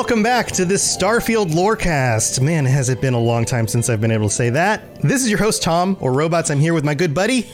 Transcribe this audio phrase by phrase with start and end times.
[0.00, 2.40] Welcome back to this Starfield Lorecast.
[2.40, 5.02] Man, has it been a long time since I've been able to say that.
[5.02, 6.50] This is your host, Tom, or Robots.
[6.50, 7.46] I'm here with my good buddy,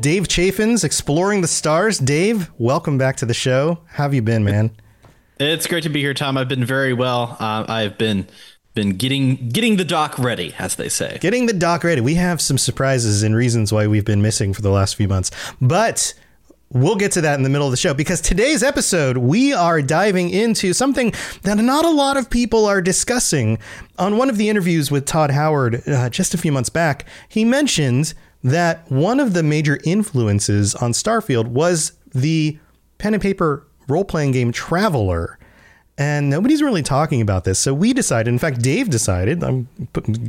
[0.00, 1.96] Dave Chafins, exploring the stars.
[1.98, 3.78] Dave, welcome back to the show.
[3.86, 4.70] How have you been, man?
[5.40, 6.36] It's great to be here, Tom.
[6.36, 7.38] I've been very well.
[7.40, 8.28] Uh, I've been
[8.74, 11.16] been getting getting the dock ready, as they say.
[11.22, 12.02] Getting the dock ready.
[12.02, 15.30] We have some surprises and reasons why we've been missing for the last few months.
[15.58, 16.12] But
[16.74, 19.80] we'll get to that in the middle of the show because today's episode, we are
[19.80, 23.58] diving into something that not a lot of people are discussing.
[23.98, 27.44] On one of the interviews with Todd Howard uh, just a few months back, he
[27.44, 28.12] mentioned
[28.42, 32.58] that one of the major influences on Starfield was the
[32.98, 35.38] pen and paper role playing game Traveller
[35.96, 37.58] and nobody's really talking about this.
[37.58, 39.68] So we decided, in fact, Dave decided, I'm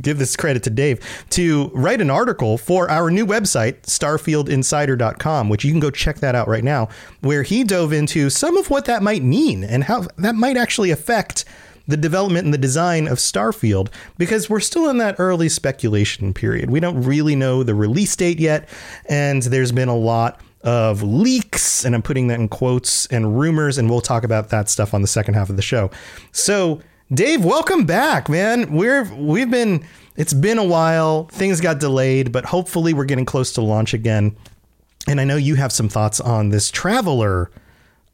[0.00, 1.00] give this credit to Dave,
[1.30, 6.34] to write an article for our new website, starfieldinsider.com, which you can go check that
[6.34, 6.88] out right now,
[7.20, 10.90] where he dove into some of what that might mean and how that might actually
[10.90, 11.44] affect
[11.88, 13.88] the development and the design of Starfield
[14.18, 16.70] because we're still in that early speculation period.
[16.70, 18.68] We don't really know the release date yet,
[19.08, 23.78] and there's been a lot of leaks, and I'm putting that in quotes and rumors,
[23.78, 25.90] and we'll talk about that stuff on the second half of the show.
[26.32, 26.80] So,
[27.12, 28.72] Dave, welcome back, man.
[28.72, 29.84] We're we've been
[30.16, 31.24] it's been a while.
[31.26, 34.36] Things got delayed, but hopefully we're getting close to launch again.
[35.06, 37.50] And I know you have some thoughts on this Traveller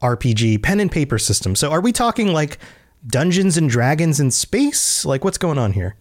[0.01, 1.55] RPG pen and paper system.
[1.55, 2.59] So, are we talking like
[3.07, 5.05] Dungeons and Dragons in space?
[5.05, 5.95] Like what's going on here?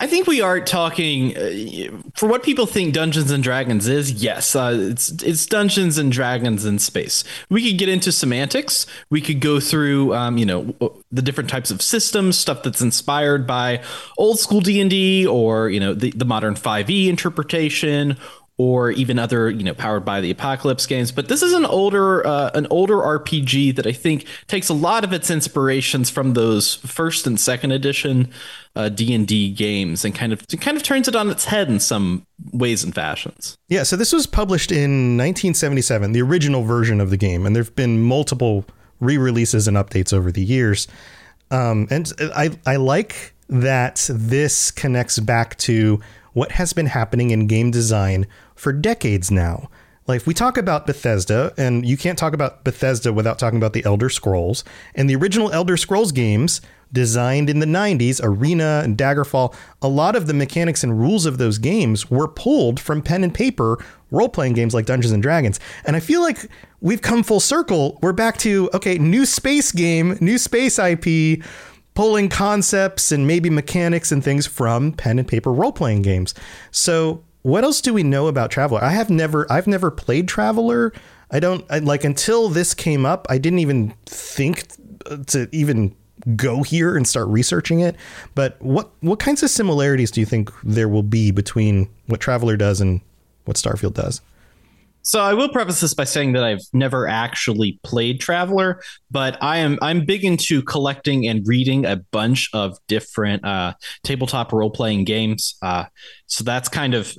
[0.00, 4.12] I think we are talking uh, for what people think Dungeons and Dragons is.
[4.12, 7.24] Yes, uh, it's it's Dungeons and Dragons in space.
[7.48, 8.86] We could get into semantics.
[9.10, 10.74] We could go through, um, you know,
[11.10, 13.82] the different types of systems, stuff that's inspired by
[14.18, 18.16] old school D and D, or you know, the, the modern Five E interpretation,
[18.62, 22.24] or even other you know powered by the apocalypse games but this is an older
[22.26, 26.76] uh, an older rpg that i think takes a lot of its inspirations from those
[26.76, 28.30] first and second edition
[28.76, 32.24] uh, d&d games and kind of kind of turns it on its head in some
[32.52, 37.16] ways and fashions Yeah, so this was published in 1977, the original version of the
[37.16, 38.64] game, and there've been multiple
[39.00, 40.88] re-releases and updates over the years.
[41.50, 46.00] Um, and I I like that this connects back to
[46.32, 49.68] what has been happening in game design for decades now.
[50.06, 53.84] Like we talk about Bethesda, and you can't talk about Bethesda without talking about the
[53.84, 56.60] Elder Scrolls and the original Elder Scrolls games
[56.92, 61.38] designed in the 90s, Arena and Daggerfall, a lot of the mechanics and rules of
[61.38, 65.58] those games were pulled from pen and paper role playing games like Dungeons and Dragons.
[65.86, 67.98] And I feel like we've come full circle.
[68.02, 71.42] We're back to, okay, new space game, new space IP,
[71.94, 76.34] pulling concepts and maybe mechanics and things from pen and paper role playing games.
[76.70, 78.82] So, what else do we know about Traveller?
[78.82, 80.92] I have never I've never played Traveller.
[81.30, 84.66] I don't I, like until this came up, I didn't even think
[85.06, 85.94] uh, to even
[86.36, 87.96] go here and start researching it.
[88.34, 92.56] But what what kinds of similarities do you think there will be between what Traveller
[92.56, 93.00] does and
[93.44, 94.20] what Starfield does?
[95.02, 99.58] So I will preface this by saying that I've never actually played Traveller, but I
[99.58, 105.04] am I'm big into collecting and reading a bunch of different uh, tabletop role playing
[105.04, 105.56] games.
[105.60, 105.86] Uh,
[106.26, 107.14] so that's kind of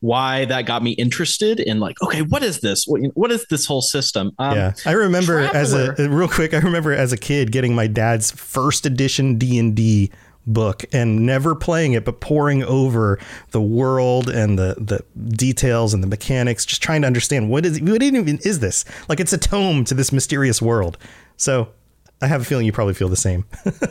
[0.00, 2.84] why that got me interested in like, okay, what is this?
[2.86, 4.32] What, what is this whole system?
[4.38, 6.54] Um, yeah, I remember as a real quick.
[6.54, 10.10] I remember as a kid getting my dad's first edition D and D
[10.46, 13.18] book and never playing it, but poring over
[13.50, 15.04] the world and the the
[15.34, 18.84] details and the mechanics, just trying to understand what is what even is this?
[19.08, 20.98] Like it's a tome to this mysterious world.
[21.36, 21.68] So
[22.22, 23.44] I have a feeling you probably feel the same.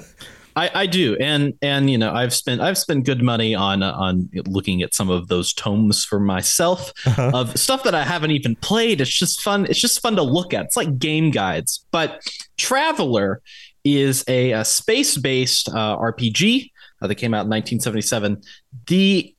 [0.58, 3.92] I, I do, and and you know, I've spent I've spent good money on uh,
[3.92, 7.32] on looking at some of those tomes for myself Uh-huh.
[7.34, 9.02] of stuff that I haven't even played.
[9.02, 9.66] It's just fun.
[9.66, 10.64] It's just fun to look at.
[10.64, 11.86] It's like game guides.
[11.92, 12.22] But
[12.56, 13.42] Traveller
[13.86, 16.72] is a, a space based uh, RPG
[17.02, 18.42] uh, that came out in 1977.
[18.88, 19.36] The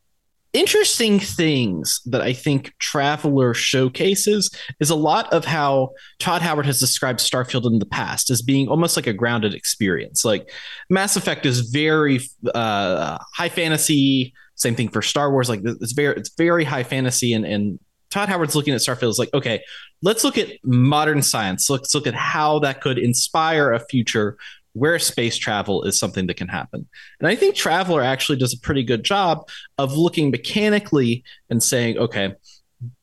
[0.52, 4.50] interesting things that I think Traveller showcases
[4.81, 8.69] is a lot of how Todd Howard has described Starfield in the past as being
[8.69, 10.25] almost like a grounded experience.
[10.25, 10.50] Like
[10.88, 12.20] Mass Effect is very
[12.54, 14.32] uh, high fantasy.
[14.54, 15.50] Same thing for Star Wars.
[15.50, 17.78] Like it's very it's very high fantasy, and and
[18.16, 19.62] Todd Howard's looking at Starfield is like, okay,
[20.00, 21.68] let's look at modern science.
[21.68, 24.38] Let's look at how that could inspire a future
[24.72, 26.88] where space travel is something that can happen.
[27.20, 29.46] And I think Traveller actually does a pretty good job
[29.76, 32.34] of looking mechanically and saying, okay,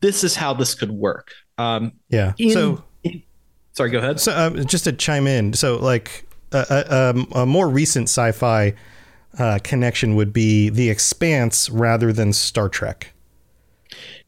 [0.01, 1.30] this is how this could work.
[1.59, 2.33] Um, yeah.
[2.39, 3.21] in- so in-
[3.74, 4.19] sorry, go ahead.
[4.19, 8.74] So, um, just to chime in, so like uh, uh, um, a more recent sci-fi
[9.38, 13.13] uh, connection would be The Expanse rather than Star Trek.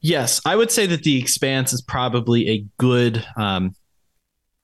[0.06, 3.74] Yes, I would say that the Expanse is probably a good um,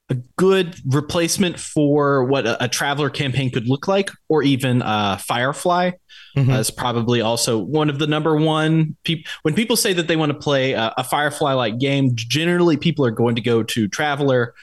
[0.08, 5.16] a good replacement for what a, a Traveller campaign could look like, or even uh,
[5.16, 5.92] Firefly.
[6.36, 6.48] Mhm.
[6.48, 9.28] Uh, is probably also one of the number one people.
[9.42, 13.10] When people say that they want to play a, a Firefly-like game, generally people are
[13.10, 14.54] going to go to Traveller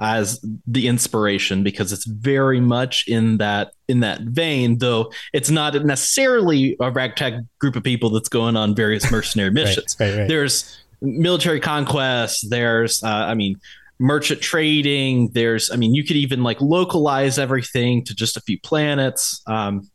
[0.00, 4.78] as the inspiration because it's very much in that in that vein.
[4.78, 9.96] Though it's not necessarily a ragtag group of people that's going on various mercenary missions
[9.98, 10.28] right, right.
[10.28, 13.60] there's military conquest there's uh, i mean
[13.98, 18.58] merchant trading there's i mean you could even like localize everything to just a few
[18.60, 19.88] planets um,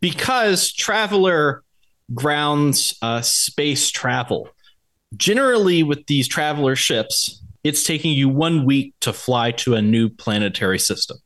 [0.00, 1.62] because traveller
[2.14, 4.48] grounds uh, space travel
[5.16, 10.08] generally with these traveler ships it's taking you one week to fly to a new
[10.08, 11.18] planetary system.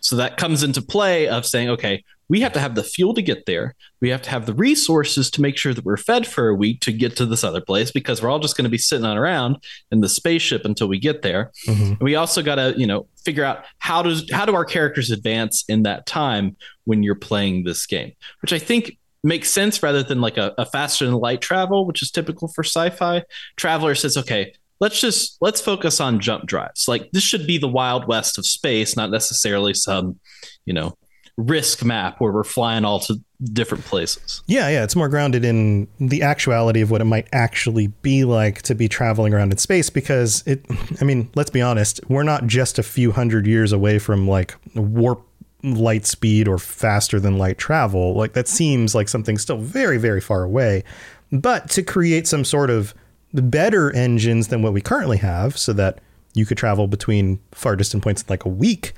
[0.00, 3.22] So that comes into play of saying okay we have to have the fuel to
[3.22, 3.74] get there.
[4.00, 6.80] We have to have the resources to make sure that we're fed for a week
[6.82, 9.18] to get to this other place because we're all just going to be sitting on
[9.18, 9.56] around
[9.90, 11.50] in the spaceship until we get there.
[11.66, 11.88] Mhm.
[11.90, 15.10] and we also got to you know figure out how does how do our characters
[15.10, 18.12] advance in that time when you're playing this game
[18.42, 22.00] which i think makes sense rather than like a, a faster than light travel which
[22.00, 23.22] is typical for sci-fi.
[23.56, 27.68] Traveler says okay let's just let's focus on jump drives like this should be the
[27.68, 30.18] wild west of space not necessarily some
[30.64, 30.94] you know
[31.36, 33.16] risk map where we're flying all to
[33.52, 37.86] different places Yeah, yeah, it's more grounded in the actuality of what it might actually
[38.02, 40.64] be like to be traveling around in space because it
[41.00, 44.54] I mean, let's be honest, we're not just a few hundred years away from like
[44.74, 45.26] warp
[45.62, 48.14] light speed or faster than light travel.
[48.14, 50.84] Like that seems like something still very very far away.
[51.32, 52.94] But to create some sort of
[53.32, 56.00] better engines than what we currently have so that
[56.34, 58.94] you could travel between far distant points in like a week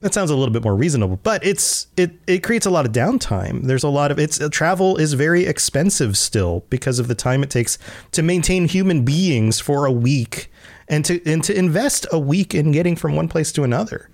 [0.00, 2.92] that sounds a little bit more reasonable, but it's it it creates a lot of
[2.92, 3.64] downtime.
[3.64, 7.42] There's a lot of it's uh, travel is very expensive still because of the time
[7.42, 7.78] it takes
[8.12, 10.50] to maintain human beings for a week
[10.88, 14.10] and to and to invest a week in getting from one place to another.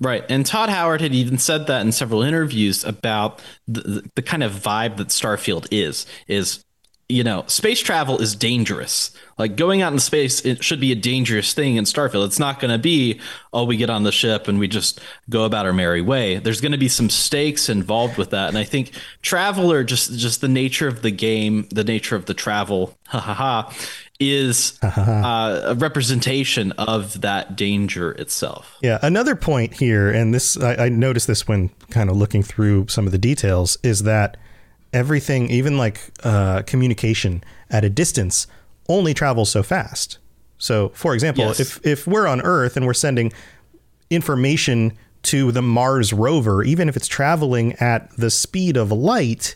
[0.00, 0.24] Right.
[0.28, 4.44] And Todd Howard had even said that in several interviews about the, the, the kind
[4.44, 6.64] of vibe that Starfield is is
[7.08, 9.12] you know, space travel is dangerous.
[9.38, 12.26] Like going out in space, it should be a dangerous thing in Starfield.
[12.26, 13.18] It's not going to be,
[13.52, 15.00] oh, we get on the ship and we just
[15.30, 16.36] go about our merry way.
[16.36, 18.48] There's going to be some stakes involved with that.
[18.48, 22.34] And I think Traveller, just just the nature of the game, the nature of the
[22.34, 23.74] travel, ha ha ha,
[24.20, 28.76] is uh, a representation of that danger itself.
[28.82, 32.88] Yeah, another point here, and this I, I noticed this when kind of looking through
[32.88, 34.36] some of the details, is that
[34.92, 38.46] everything, even like uh, communication at a distance,
[38.88, 40.18] only travels so fast.
[40.58, 41.60] So, for example, Yes.
[41.60, 43.32] if if we're on Earth and we're sending
[44.10, 44.92] information
[45.24, 49.54] to the Mars rover, even if it's traveling at the speed of light,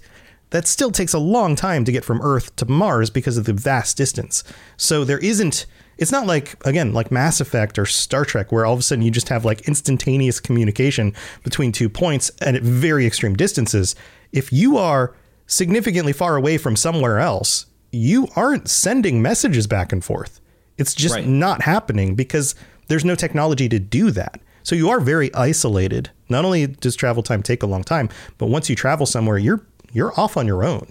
[0.51, 3.53] that still takes a long time to get from Earth to Mars because of the
[3.53, 4.45] vast distance.
[4.77, 5.67] So there isn't
[5.99, 9.05] it's not like again like Mass Effect or Star Trek where all of a sudden
[9.05, 13.95] you just have like instantaneous communication between two points and at very extreme distances.
[14.33, 15.15] If you are
[15.53, 20.41] significantly far away from somewhere else, you aren't sending messages back and forth.
[20.79, 21.27] It's just Right.
[21.27, 22.55] not happening because
[22.89, 24.41] there's no technology to do that.
[24.63, 26.11] So you are very isolated.
[26.31, 29.61] Not only does travel time take a long time, but once you travel somewhere, you're
[29.93, 30.87] you're off on your own.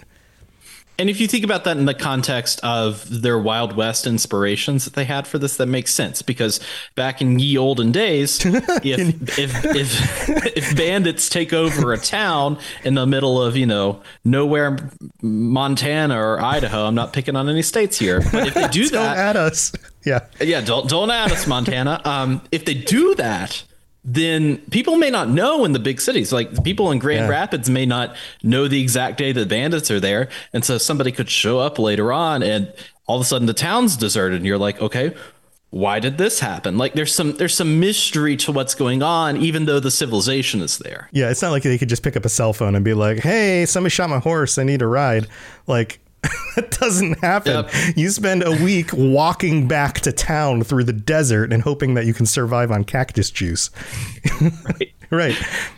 [0.99, 4.93] And if you think about that in the context of their Wild West inspirations that
[4.93, 6.59] they had for this, that makes sense because
[6.95, 12.93] back in ye olden days, if if if if bandits take over a town in
[12.93, 14.77] the middle of you know nowhere,
[15.23, 19.01] Montana or Idaho, I'm not picking on any states here, but if they do Don't
[19.03, 19.71] that, at us.
[20.05, 20.19] Yeah.
[20.39, 22.01] yeah, don't don't add us, Montana.
[22.05, 23.63] Um, if they do that,
[24.03, 26.31] then people may not know in the big cities.
[26.33, 27.29] Like people in Grand Yeah.
[27.29, 31.29] Rapids may not know the exact day that bandits are there, and so somebody could
[31.29, 32.73] show up later on, and
[33.05, 35.13] all of a sudden the town's deserted, and you're like, okay.
[35.73, 36.77] Why did this happen?
[36.77, 40.77] Like there's some there's some mystery to what's going on, even though the civilization is
[40.79, 41.07] there.
[41.13, 43.19] Yeah, it's not like they could just pick up a cell phone and be like,
[43.19, 44.57] "Hey, somebody shot my horse.
[44.57, 45.27] I need a ride."
[45.67, 46.01] Like
[46.55, 47.65] that doesn't happen.
[47.65, 47.97] Yep.
[47.97, 52.13] You spend a week walking back to town through the desert and hoping that you
[52.13, 53.69] can survive on cactus juice.
[54.39, 54.93] Right.
[55.09, 55.35] right.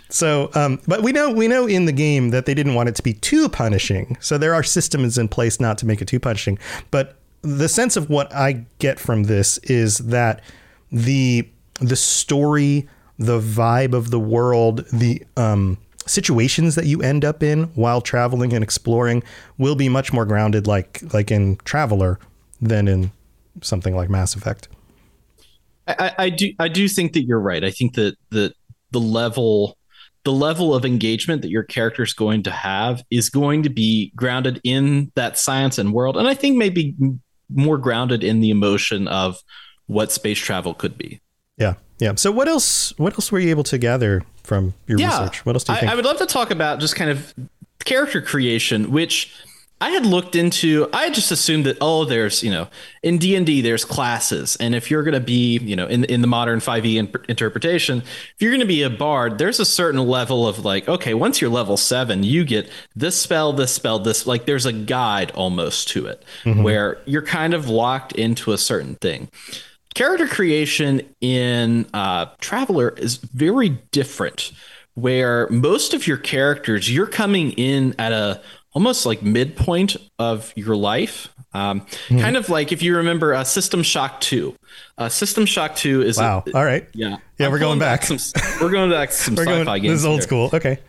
[0.10, 2.96] So, um, but we know we know in the game that they didn't want it
[2.96, 4.18] to be too punishing.
[4.20, 6.60] So there are systems in place not to make it too punishing.
[6.92, 10.42] But the sense of what I get from this is that
[10.92, 11.48] the
[11.80, 17.64] the story, the vibe of the world, the um, situations that you end up in
[17.76, 19.24] while traveling and exploring
[19.58, 22.20] will be much more grounded, like like in Traveller,
[22.62, 23.12] than in
[23.62, 24.68] something like Mass Effect.
[25.88, 27.64] I, I- do I do think that you're right.
[27.64, 28.54] I think that the
[28.92, 29.78] the level
[30.24, 34.12] the level of engagement that your character is going to have is going to be
[34.16, 36.96] grounded in that science and world, and I think maybe
[37.54, 39.38] more grounded in the emotion of
[39.88, 41.22] what space travel could be.
[41.58, 42.16] Yeah, yeah.
[42.16, 42.98] So what else?
[42.98, 45.46] What else were you able to gather from your research?
[45.46, 45.92] What else do you I, think?
[45.92, 47.34] I would love to talk about just kind of
[47.86, 49.34] character creation, which
[49.84, 50.88] I had looked into.
[50.94, 52.70] I just assumed that oh, there's you know
[53.04, 56.06] in D and D there's classes, and if you're going to be you know in
[56.06, 59.66] in the modern 5e in- interpretation, if you're going to be a bard, there's a
[59.66, 64.00] certain level of like okay, once you're level seven, you get this spell, this spell,
[64.00, 66.64] this like there's a guide almost to it mm-hmm.
[66.64, 69.30] where you're kind of locked into a certain thing
[69.94, 74.52] character creation in uh, Traveller is very different,
[74.96, 78.42] where most of your characters you're coming in at a
[78.74, 81.30] almost like midpoint of your life.
[81.54, 84.56] Um, Kind of like if you remember uh, System Shock 2.
[84.98, 86.44] Uh, System Shock 2 is a- wow.
[86.56, 86.88] All right.
[86.96, 87.18] yeah.
[87.38, 88.04] Yeah, I'm we're going pulling back.
[88.04, 88.18] some,
[88.60, 89.92] we're going back to some sci-fi games.
[89.94, 90.50] This is old here school.
[90.54, 90.80] Okay.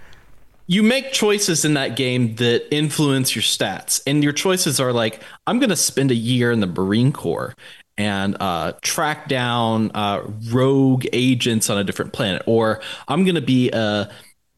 [0.67, 5.23] you make choices in that game that influence your stats and your choices are like
[5.47, 7.55] i'm going to spend a year in the marine corps
[7.97, 12.43] and uh, track down uh, rogue agents on a different planet.
[12.47, 14.11] Or i'm going to be a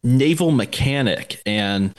[0.03, 1.95] naval mechanic and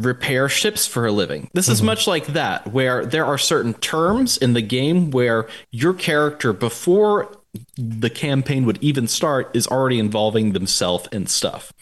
[0.00, 1.50] repair ships for a living.
[1.54, 5.92] This is much like that where there are certain terms in the game where your
[5.92, 7.34] character before
[7.76, 11.72] the campaign would even start is already involving themselves in stuff.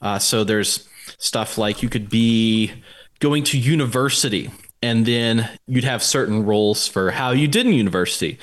[0.00, 0.88] Uh, so there's
[1.18, 2.72] stuff like you could be
[3.20, 4.50] going to university
[4.82, 8.38] and then you'd have certain roles for how you did in university.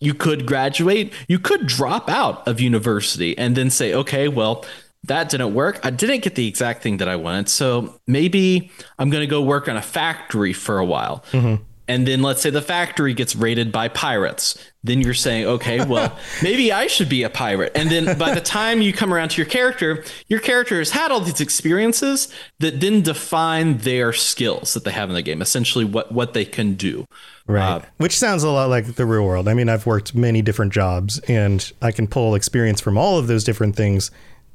[0.00, 4.64] You could graduate, you could drop out of university and then say, okay, well,
[5.04, 5.80] that didn't work.
[5.84, 7.48] I didn't get the exact thing that I wanted.
[7.48, 11.24] So maybe I'm going to go work on a factory for a while.
[11.32, 11.62] Mm-hmm.
[11.92, 14.56] And then let's say the factory gets raided by pirates.
[14.82, 17.70] Then you're saying, okay, well, maybe I should be a pirate.
[17.74, 21.10] And then by the time you come around to your character, your character has had
[21.10, 25.84] all these experiences that then define their skills that they have in the game, essentially
[25.84, 27.04] what, what they can do.
[27.46, 27.82] Right.
[27.82, 29.46] Uh, Which sounds a lot like the real world.
[29.46, 33.26] I mean, I've worked many different jobs and I can pull experience from all of
[33.26, 34.10] those different things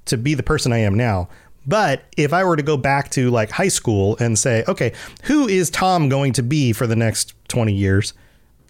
[0.06, 1.30] to be the person I am now.
[1.68, 4.94] But if I were to go back to like high school and say, okay,
[5.24, 8.14] who is Tom going to be for the next 20 years?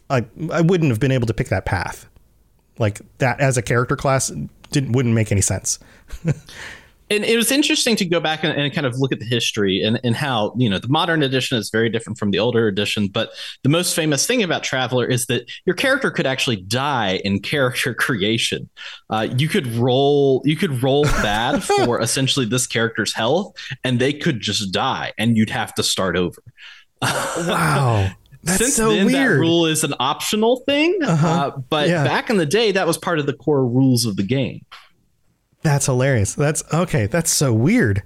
[0.09, 2.07] I, I wouldn't have been able to pick that path.
[2.79, 4.31] Like that as a character class
[4.71, 5.79] didn't wouldn't make any sense.
[7.09, 9.81] and it was interesting to go back and, and kind of look at the history
[9.81, 13.07] and, and how you know the modern edition is very different from the older edition.
[13.07, 13.31] But
[13.63, 17.93] the most famous thing about traveller is that your character could actually die in character
[17.93, 18.69] creation.
[19.09, 24.11] Uh, you could roll you could roll bad for essentially this character's health and they
[24.13, 26.41] could just die and you'd have to start over.
[27.01, 28.09] Wow.
[28.43, 32.03] That's since so then that rule is an optional thing uh, but Yeah.
[32.05, 34.63] back in the day that was part of the core rules of the game
[35.67, 36.33] That's hilarious.
[36.33, 37.07] That's okay.
[37.07, 38.01] That's so weird.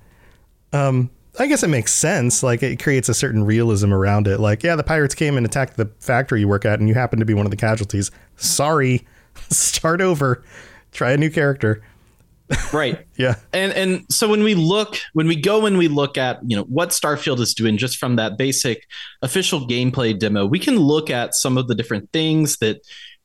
[0.74, 2.42] Um, I guess it makes sense.
[2.42, 4.40] Like it creates a certain realism around it.
[4.40, 7.20] Like, yeah, the pirates came and attacked the factory you work at, and you happen
[7.20, 8.10] to be one of the casualties.
[8.36, 9.06] Sorry,
[9.52, 10.44] start over.
[10.92, 11.84] Try a new character.
[12.74, 13.36] right Yeah.
[13.54, 16.64] and and so when we look when we go and we look at you know
[16.64, 18.88] what starfield is doing just from that basic
[19.22, 22.82] official gameplay demo we can look at some of the different things that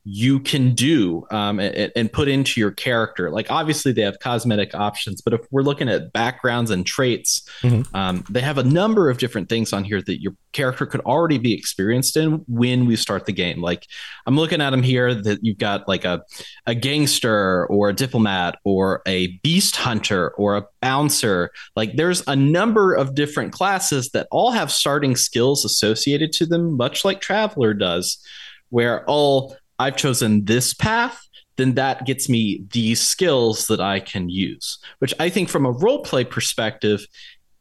[0.09, 3.29] you can do um, and, and, put into your character.
[3.29, 7.95] Like obviously they have cosmetic options, but if we're looking at backgrounds and traits, mm-hmm.
[7.95, 11.39] um, they have a number of different things on here that your character could already
[11.39, 13.61] be experienced in when we start the game.
[13.61, 13.89] Like
[14.27, 16.23] I'm looking at them here that you've got like a
[16.67, 21.51] a gangster or a diplomat or a beast hunter or a bouncer.
[21.75, 26.77] Like there's a number of different classes that all have starting skills associated to them,
[26.77, 28.25] much like Traveller does,
[28.69, 31.21] where all I've chosen this path,
[31.57, 35.71] then that gets me these skills that I can use, which I think from a
[35.71, 37.07] role play perspective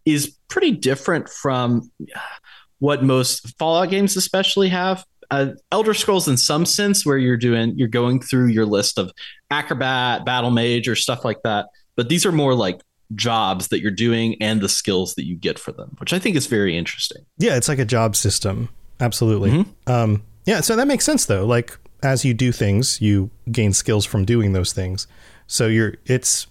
[0.05, 1.89] is pretty different from
[2.79, 5.05] what most Fallout games especially have.
[5.31, 9.11] Uh, Elder Scrolls, in some sense, where you're doing you're going through your list of
[9.49, 11.67] acrobat, battle mage, or stuff like that.
[11.95, 12.81] But these are more like
[13.13, 16.35] jobs that you're doing and the skills that you get for them, which I think
[16.35, 17.25] is very interesting.
[17.37, 18.69] Yeah, it's like a job system.
[18.99, 19.51] Absolutely.
[19.51, 19.91] Mm-hmm.
[19.91, 21.45] Um, yeah, so that makes sense though.
[21.45, 25.07] Like as you do things, you gain skills from doing those things.
[25.47, 26.47] So you're it's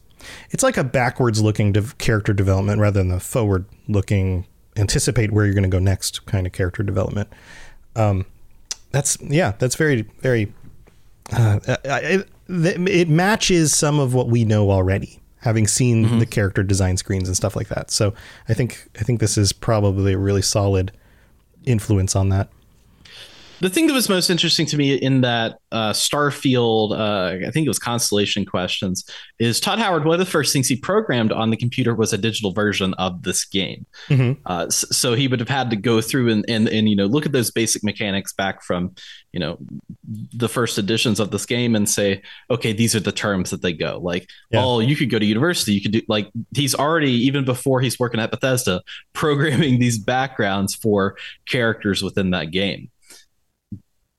[0.51, 4.47] it's like a backwards looking character development rather than the forward looking
[4.77, 7.29] anticipate where you're going to go next kind of character development.
[7.97, 8.27] Um,
[8.91, 10.53] that's yeah, that's very very.
[11.33, 16.19] Uh, it, it matches some of what we know already, having seen mm-hmm.
[16.19, 17.91] the character design screens and stuff like that.
[17.91, 18.15] So
[18.49, 20.93] I think I think this is probably a really solid
[21.65, 22.51] influence on that
[23.61, 27.67] the thing that was most interesting to me in that uh, Starfield, uh, I think
[27.67, 29.09] it was Constellation Questions,
[29.39, 30.05] is Todd Howard.
[30.05, 33.23] One of the first things he programmed on the computer was a digital version of
[33.23, 33.87] this game.
[34.09, 34.41] Mm-hmm.
[34.47, 37.27] Uh, so he would have had to go through and, and and you know look
[37.27, 38.95] at those basic mechanics back from
[39.33, 39.59] you know
[40.33, 43.73] the first editions of this game and say, okay, these are the terms that they
[43.73, 44.01] go.
[44.03, 44.65] Like, yeah.
[44.65, 45.73] oh, you could go to university.
[45.73, 48.83] You could do like he's already even before he's working at Bethesda
[49.13, 52.91] programming these backgrounds for characters within that game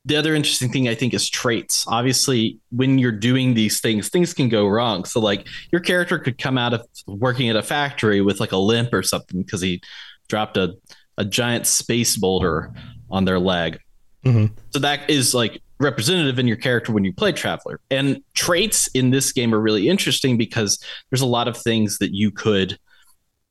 [0.06, 1.84] the other interesting thing I think is traits.
[1.88, 5.04] Obviously, when you're doing these things, things can go wrong.
[5.04, 8.58] So, like, your character could come out of working at a factory with like a
[8.58, 9.82] limp or something because he
[10.28, 10.76] dropped a,
[11.18, 12.72] a giant space boulder
[13.10, 13.80] on their leg.
[14.24, 14.54] Mm-hmm.
[14.72, 17.80] So, that is like representative in your character when you play Traveller.
[17.90, 22.14] And traits in this game are really interesting because there's a lot of things that
[22.14, 22.78] you could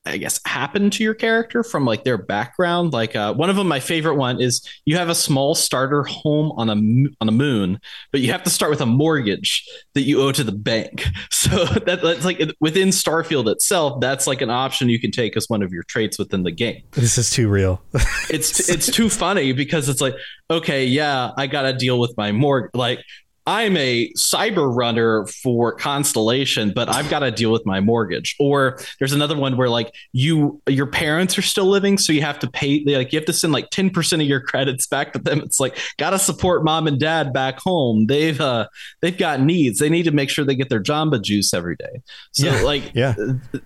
[0.06, 2.92] I guess happen to your character from like their background.
[2.92, 6.52] Like uh, one of them, my favorite one is you have a small starter home
[6.56, 6.74] on a
[7.20, 7.80] on a moon,
[8.12, 11.06] but you have to start with a mortgage that you owe to the bank.
[11.30, 15.46] So that, that's like within Starfield itself, that's like an option you can take as
[15.46, 16.82] one of your traits within the game.
[16.92, 17.82] This is too real.
[18.30, 20.14] it's it's too funny because it's like
[20.50, 22.70] okay, yeah, I got to deal with my mortgage.
[22.74, 23.00] Like
[23.46, 28.34] I'm a cyber runner for Constellation, but I've got to deal with my mortgage.
[28.40, 32.38] Or there's another one where like you your parents are still living, so you have
[32.38, 35.40] to pay like you have to send like 10% of your credits back to them.
[35.40, 38.06] It's like gotta support mom and dad back home.
[38.06, 38.68] They've uh
[39.02, 39.78] they've got needs.
[39.78, 42.02] They need to make sure they get their Jamba juice every day.
[42.32, 42.62] So yeah.
[42.62, 43.14] like yeah.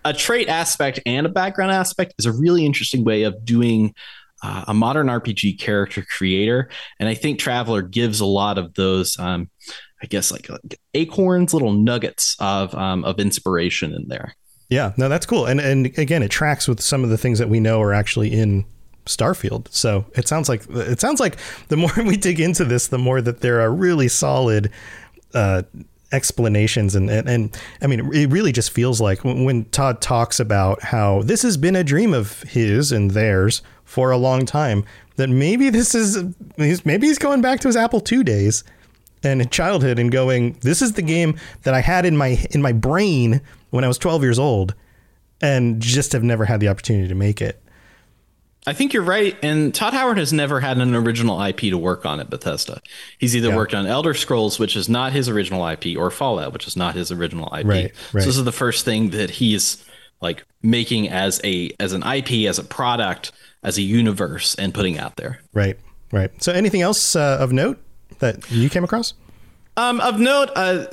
[0.04, 3.94] a trait aspect and a background aspect is a really interesting way of doing
[4.42, 9.18] uh, a modern RPG character creator, and I think Traveller gives a lot of those.
[9.18, 9.50] Um,
[10.00, 14.36] I guess like, like, acorns, little nuggets of um, of inspiration in there.
[14.68, 17.48] Yeah, no, that's cool, and and again, it tracks with some of the things that
[17.48, 18.64] we know are actually in
[19.06, 19.72] Starfield.
[19.72, 23.20] So it sounds like it sounds like the more we dig into this, the more
[23.20, 24.70] that there are really solid.
[25.34, 25.62] Uh,
[26.10, 30.82] explanations and, and and I mean it really just feels like when Todd talks about
[30.82, 34.84] how this has been a dream of his and theirs for a long time
[35.16, 36.22] that maybe this is
[36.58, 38.62] maybe he's going back to his Apple II days
[39.24, 42.72] and childhood and going this is the game that I had in my in my
[42.72, 44.74] brain when I was 12 years old
[45.40, 47.62] and just have never had the opportunity to make it.
[48.66, 49.34] I think you're right.
[49.42, 52.82] And Todd Howard has never had an original IP to work on at Bethesda.
[53.16, 53.56] He's either yeah.
[53.56, 56.94] worked on Elder Scrolls, which is not his original IP, or Fallout, which is not
[56.94, 57.66] his original IP.
[57.66, 58.20] Right, right.
[58.20, 59.82] So this is the first thing that he's
[60.20, 64.98] like making as a as an IP, as a product as a universe and putting
[64.98, 65.40] out there.
[65.52, 65.78] Right,
[66.12, 66.30] right.
[66.42, 67.78] So, anything else uh, of note
[68.18, 69.14] that you came across?
[69.76, 70.86] Um, of note, uh,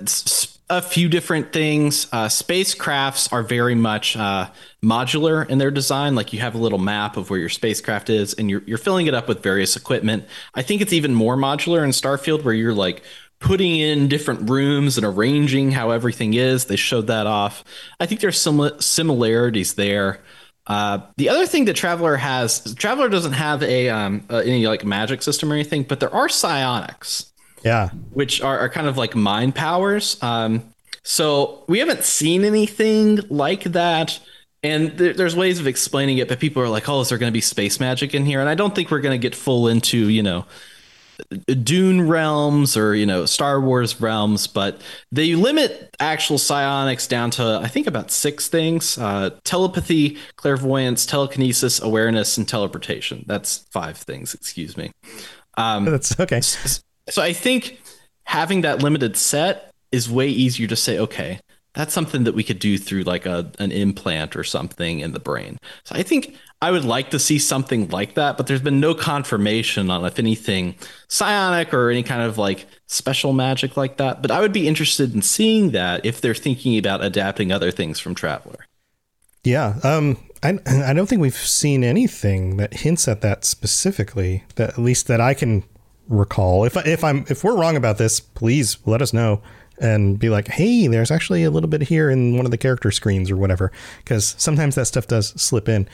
[0.69, 2.07] a few different things.
[2.11, 4.49] Uh, spacecrafts are very much uh,
[4.83, 6.15] modular in their design.
[6.15, 9.07] Like you have a little map of where your spacecraft is, and you're you're filling
[9.07, 10.25] it up with various equipment.
[10.53, 13.03] I think it's even more modular in Starfield, where you're like
[13.39, 16.65] putting in different rooms and arranging how everything is.
[16.65, 17.63] They showed that off.
[17.99, 20.21] I think there's some similarities there.
[20.67, 24.83] Uh, the other thing that Traveller has, Traveller doesn't have a um, uh, any like
[24.83, 27.31] magic system or anything, but there are psionics.
[27.63, 30.21] Yeah, which are, are kind of like mind powers.
[30.21, 30.73] Um,
[31.03, 34.19] so we haven't seen anything like that.
[34.63, 37.31] And th- there's ways of explaining it, but people are like, "Oh, is there going
[37.31, 39.67] to be space magic in here?" And I don't think we're going to get full
[39.67, 40.45] into, you know,
[41.63, 47.59] Dune realms or you know Star Wars realms, but they limit actual psionics down to
[47.63, 53.23] I think about six things: uh, telepathy, clairvoyance, telekinesis, awareness, and teleportation.
[53.27, 54.33] That's five things.
[54.33, 54.91] Excuse me.
[55.57, 56.41] Um, That's okay.
[56.41, 56.81] so
[57.17, 57.81] I think
[58.23, 60.99] having that limited set is way easier to say.
[60.99, 61.39] Okay,
[61.75, 65.19] that's something that we could do through like a an implant or something in the
[65.19, 65.57] brain.
[65.83, 68.95] So I think I would like to see something like that, but there's been no
[68.95, 70.75] confirmation on if anything
[71.07, 74.21] psionic or any kind of like special magic like that.
[74.21, 77.99] But I would be interested in seeing that if they're thinking about adapting other things
[77.99, 78.65] from Traveller.
[79.43, 79.75] Yeah.
[79.83, 84.43] Um, I, I don't think we've seen anything that hints at that specifically.
[84.55, 85.63] That at least that I can
[86.07, 86.65] recall.
[86.65, 89.41] If if I'm if we're wrong about this, please let us know
[89.79, 92.91] and be like, hey, there's actually a little bit here in one of the character
[92.91, 95.87] screens or whatever, because sometimes that stuff does slip in.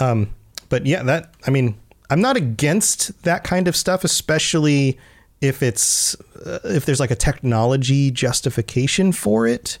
[0.00, 0.34] Um,
[0.68, 1.76] but yeah, that I mean,
[2.10, 4.98] I'm not against that kind of stuff, especially
[5.40, 6.14] if it's
[6.46, 9.78] uh, if there's like a technology justification for it.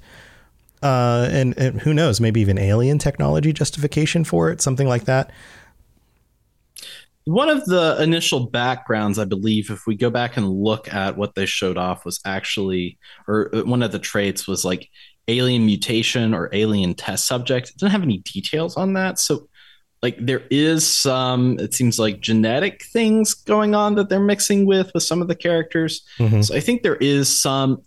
[0.82, 5.32] Uh, and, and who knows, maybe even alien technology justification for it, something like that.
[7.26, 11.34] One of the initial backgrounds, I believe, if we go back and look at what
[11.34, 14.88] they showed off, was actually, or one of the traits was like
[15.26, 17.70] alien mutation or alien test subject.
[17.70, 19.18] It doesn't have any details on that.
[19.18, 19.48] So
[20.06, 24.88] like there is some it seems like genetic things going on that they're mixing with
[24.94, 26.06] with some of the characters.
[26.18, 26.42] Mm-hmm.
[26.42, 27.82] so i think there is some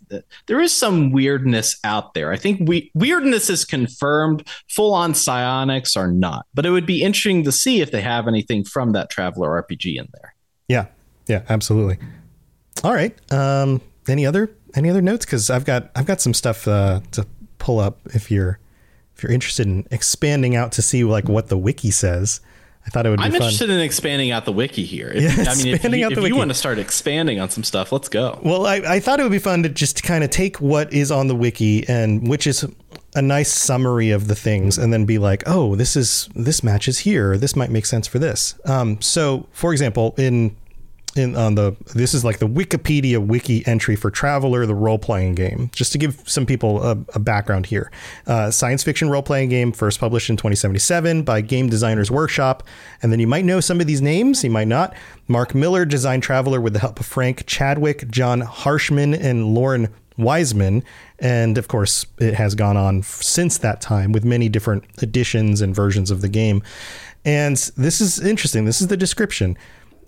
[0.46, 2.30] there is some weirdness out there.
[2.30, 4.46] I think we weirdness is confirmed.
[4.68, 6.44] Full on psionics are not.
[6.52, 9.96] But it would be interesting to see if they have anything from that traveller rpg
[9.96, 10.34] in there.
[10.68, 10.86] Yeah.
[11.26, 11.96] Yeah absolutely.
[12.84, 15.24] All right um any other any other notes?
[15.24, 18.58] Because i've got i've got some stuff uh, to pull up if you're
[19.20, 22.40] if you're interested in expanding out to see like what the wiki says,
[22.86, 23.42] I thought it would be I'm fun.
[23.42, 25.12] interested in expanding out the wiki here.
[25.14, 27.92] If, yeah, I mean, if, you, if you, want to start expanding on some stuff,
[27.92, 28.40] let's go.
[28.42, 31.10] Well, I, I thought it would be fun to just kind of take what is
[31.10, 32.64] on the wiki and which is
[33.14, 37.00] a nice summary of the things and then be like, oh, this is this matches
[37.00, 37.36] here.
[37.36, 38.54] This might make sense for this.
[38.64, 40.56] Um, so, for example, in
[41.16, 45.34] in on the this is like the Wikipedia wiki entry for Traveller, the role playing
[45.34, 45.70] game.
[45.72, 47.90] Just to give some people a, a background here,
[48.26, 52.62] uh, science fiction role playing game first published in 2077 by Game Designers Workshop,
[53.02, 54.94] and then you might know some of these names, you might not.
[55.28, 60.84] Marc Miller designed Traveller with the help of Frank Chadwick, John Harshman, and Loren Wiseman.
[61.18, 65.74] And of course, it has gone on since that time with many different editions and
[65.74, 66.62] versions of the game.
[67.24, 68.64] And this is interesting.
[68.64, 69.56] This is the description.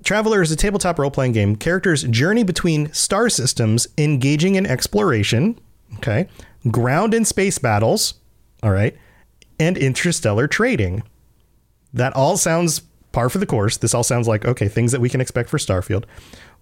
[0.04, 1.56] Traveller is a tabletop role playing game.
[1.56, 5.58] Characters journey between star systems, engaging in exploration,
[5.96, 6.28] okay,
[6.70, 8.14] ground and space battles,
[8.62, 8.96] all right,
[9.58, 11.02] and interstellar trading.
[11.92, 12.80] That all sounds
[13.12, 13.76] par for the course.
[13.76, 16.04] This all sounds like, okay, things that we can expect for Starfield.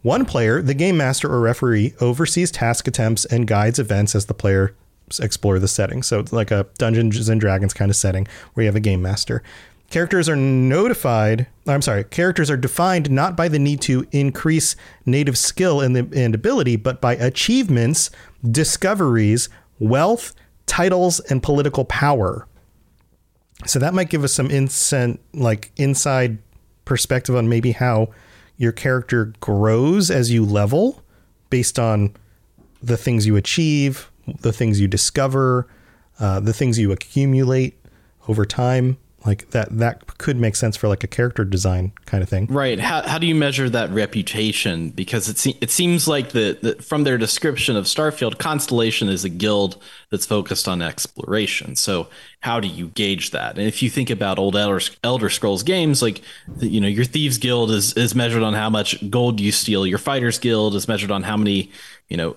[0.03, 4.35] One player, the game master or referee, oversees task attempts and guides events as the
[4.35, 4.74] player
[5.20, 6.03] explore the setting.
[6.03, 9.03] So it's like a Dungeons and Dragons kind of setting where you have a game
[9.03, 9.42] master.
[9.90, 15.37] Characters are notified, I'm sorry, characters are defined not by the need to increase native
[15.37, 18.09] skill and, the, and ability, but by achievements,
[18.48, 19.48] discoveries,
[19.81, 20.33] wealth,
[20.66, 22.46] titles, and political power.
[23.66, 26.38] So that might give us some instant, like inside
[26.85, 28.11] perspective on maybe how
[28.57, 31.03] your character grows as you level
[31.50, 32.14] based on
[32.81, 34.09] the things you achieve,
[34.40, 35.66] the things you discover,
[36.20, 37.76] uh, the things you accumulate
[38.29, 42.28] over time like that that could make sense for like a character design kind of
[42.28, 42.46] thing.
[42.46, 42.80] Right.
[42.80, 44.90] How, how do you measure that reputation?
[44.90, 49.24] Because it, se- it seems like the, the from their description of starfield constellation is
[49.24, 49.80] a guild
[50.11, 51.76] that's focused on exploration.
[51.76, 52.09] So
[52.40, 53.59] how do you gauge that?
[53.59, 56.22] And if you think about old elder, elder scrolls games like
[56.59, 59.87] you know your thieves guild is is measured on how much gold you steal.
[59.87, 61.70] Your fighters guild is measured on how many
[62.09, 62.33] you know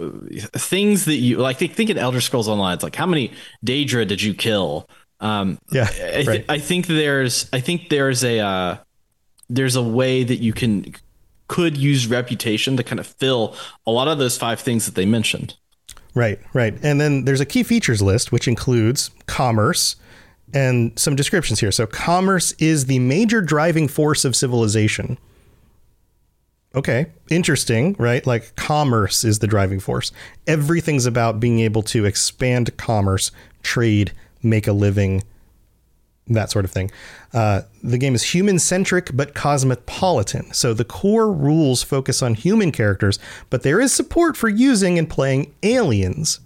[0.54, 2.74] things that you like think, think in elder scrolls online.
[2.74, 3.32] It's like how many
[3.65, 4.89] daedra did you kill
[5.23, 6.45] um, yeah, I, th- right.
[6.49, 8.77] I, think there's I think there's a uh,
[9.49, 10.93] there's a way that you can
[11.47, 13.55] could use reputation to kind of fill
[13.88, 15.55] a lot of those five things that they mentioned.
[16.13, 16.77] Right, right.
[16.83, 19.95] And then there's a key features list which includes commerce
[20.53, 21.71] and some descriptions here.
[21.71, 25.17] So commerce is the major driving force of civilization.
[26.75, 28.25] Okay, interesting, right?
[28.27, 30.12] Like commerce is the driving force.
[30.47, 33.31] Everything's about being able to expand commerce,
[33.62, 34.12] trade,
[34.43, 35.23] make a living,
[36.27, 36.91] that sort of thing.
[37.34, 40.53] Uh, the game is human centric but cosmopolitan.
[40.53, 45.10] So the core rules focus on human characters, but there is support for using and
[45.10, 46.39] playing aliens.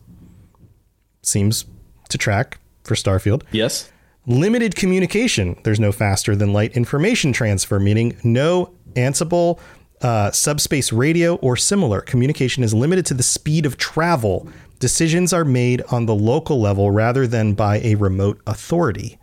[1.21, 1.65] Seems
[2.10, 3.43] to track for Starfield.
[3.51, 3.91] Yes.
[4.25, 5.57] Limited communication.
[5.63, 9.60] There's no faster than light information transfer, meaning no Ansible
[10.01, 12.01] uh, subspace radio, or similar.
[12.01, 14.47] Communication is limited to the speed of travel.
[14.79, 19.17] Decisions are made on the local level rather than by a remote authority.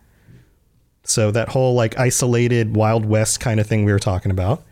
[1.04, 4.64] So that whole like isolated Wild West kind of thing we were talking about.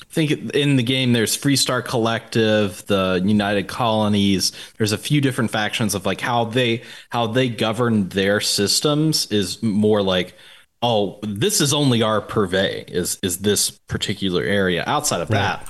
[0.00, 4.52] I think in the game there's Freestar Collective, the United Colonies.
[4.76, 9.62] There's a few different factions of like how they how they govern their systems is
[9.62, 10.34] more like,
[10.82, 14.84] oh, this is only our purvey is is this particular area.
[14.86, 15.66] Outside of that,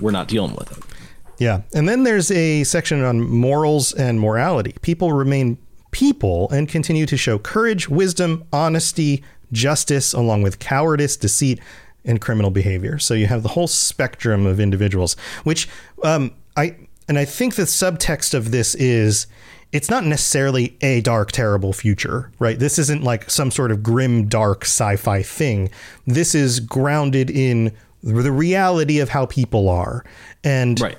[0.00, 0.95] we're not dealing with it.
[1.38, 1.62] Yeah.
[1.74, 4.74] And then there's a section on morals and morality.
[4.82, 5.58] People remain
[5.90, 9.22] people and continue to show courage, wisdom, honesty,
[9.52, 11.60] justice, along with cowardice, deceit,
[12.04, 12.98] and criminal behavior.
[12.98, 15.68] So you have the whole spectrum of individuals, which
[16.02, 16.76] um, I
[17.08, 19.26] and I think the subtext of this is
[19.72, 22.58] it's not necessarily a dark, terrible future, right?
[22.58, 25.70] This isn't like some sort of grim, dark sci-fi thing.
[26.06, 27.72] This is grounded in
[28.02, 30.04] the reality of how people are,
[30.44, 30.98] and Right.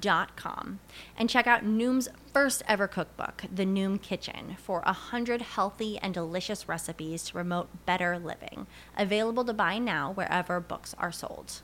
[0.00, 0.80] dot com
[1.16, 6.14] and check out Noom's first ever cookbook, The Noom Kitchen, for a hundred healthy and
[6.14, 8.66] delicious recipes to promote better living.
[8.96, 11.62] Available to buy now wherever books are sold.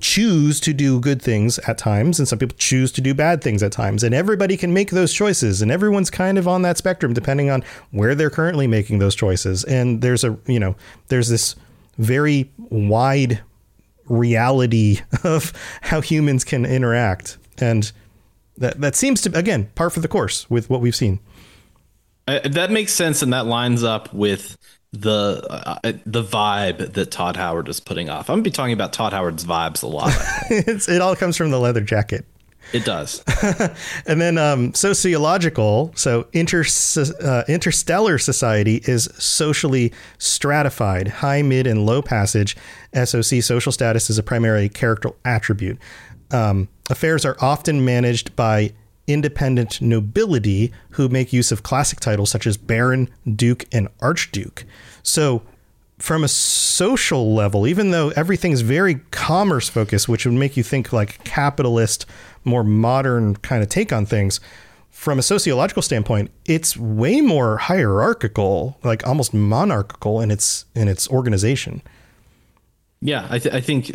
[0.00, 3.62] choose to do good things at times and some people choose to do bad things
[3.62, 7.12] at times and everybody can make those choices and everyone's kind of on that spectrum
[7.12, 10.74] depending on where they're currently making those choices and there's a you know
[11.08, 11.54] there's this
[11.98, 13.42] very wide
[14.08, 17.92] reality of how humans can interact and
[18.58, 21.18] that that seems to again par for the course with what we've seen
[22.26, 24.56] Uh, that makes sense, and that lines up with
[24.92, 28.30] the uh, the vibe that Todd Howard is putting off.
[28.30, 30.12] I'm gonna be talking about Todd Howard's vibes a lot.
[30.50, 32.24] it's, it all comes from the leather jacket
[32.72, 33.22] it does.
[34.06, 36.64] And then um, sociological, so inter,
[37.22, 42.56] uh, interstellar society is socially stratified, high, mid, and low passage.
[42.94, 45.78] SOC, social status, is a primary character attribute.
[46.30, 48.72] Um, affairs are often managed by
[49.06, 54.64] independent nobility who make use of classic titles such as Baron, Duke, and Archduke.
[55.02, 55.42] So,
[55.98, 60.92] from a social level, even though everything's very commerce focused, which would make you think
[60.92, 62.06] like capitalist,
[62.44, 64.40] more modern kind of take on things,
[64.90, 71.08] from a sociological standpoint, it's way more hierarchical, like almost monarchical in its in its
[71.10, 71.82] organization.
[73.00, 73.92] Yeah, I, th- I think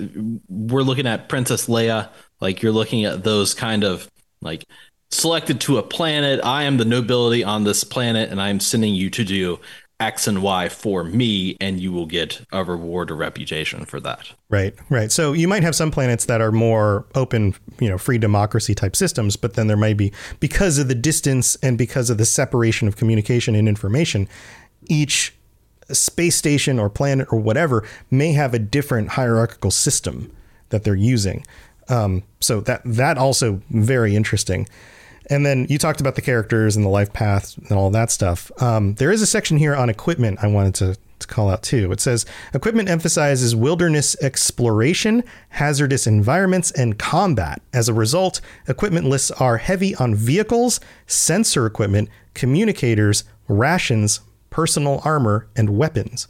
[0.48, 2.10] we're looking at Princess Leia.
[2.42, 4.08] Like you're looking at those kind of
[4.42, 4.66] like
[5.10, 6.42] selected to a planet.
[6.44, 9.60] I am the nobility on this planet, and I'm sending you to do
[10.00, 14.32] X and Y for me, and you will get a reward or reputation for that.
[14.50, 15.12] Right, right.
[15.12, 18.96] So you might have some planets that are more open, you know, free democracy type
[18.96, 22.88] systems, but then there might be because of the distance and because of the separation
[22.88, 24.30] of communication and information,
[24.88, 25.36] each
[25.92, 30.32] space station or planet or whatever may have a different hierarchical system
[30.70, 31.46] that they're using.
[31.90, 34.68] Um, so that that also very interesting.
[35.30, 38.52] And then you talked about the characters and the life paths and all that stuff.
[38.62, 41.92] Um, there is a section here on equipment I wanted to, to call out too.
[41.92, 47.62] It says equipment emphasizes wilderness exploration, hazardous environments, and combat.
[47.74, 55.48] As a result, equipment lists are heavy on vehicles, sensor equipment, communicators, rations, personal armor,
[55.56, 56.28] and weapons.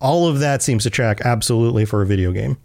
[0.00, 2.58] All of that seems to track absolutely for a video game.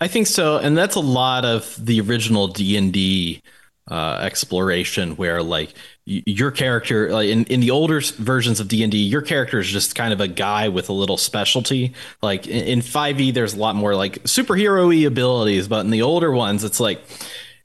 [0.00, 3.42] I think so, and that's a lot of the original D and D
[3.90, 5.74] uh, exploration, where like
[6.04, 9.66] your character, like in, in the older versions of D and D, your character is
[9.66, 11.94] just kind of a guy with a little specialty.
[12.22, 16.30] Like in Five E, there's a lot more like superhero-y abilities, but in the older
[16.32, 17.00] ones, it's like.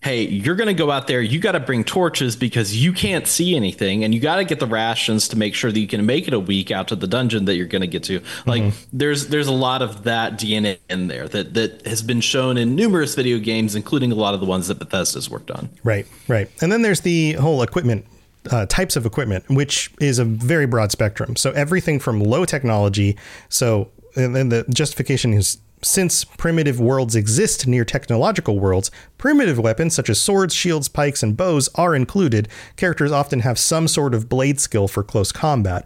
[0.03, 1.21] Hey, you're going to go out there.
[1.21, 4.59] You got to bring torches because you can't see anything, and you got to get
[4.59, 7.07] the rations to make sure that you can make it a week out to the
[7.07, 8.21] dungeon that you're going to get to.
[8.45, 12.57] Like, there's there's a lot of that DNA in there that that has been shown
[12.57, 15.69] in numerous video games, including a lot of the ones that Bethesda's worked on.
[15.83, 16.49] Right, right.
[16.61, 18.05] And then there's the whole equipment
[18.51, 21.37] uh, types of equipment, which is a very broad spectrum.
[21.37, 23.17] So everything from low technology.
[23.47, 29.93] So and then the justification is since primitive worlds exist near technological worlds, primitive weapons
[29.93, 32.47] such as swords, shields, pikes, and bows are included.
[32.75, 35.85] Characters often have some sort of blade skill for close combat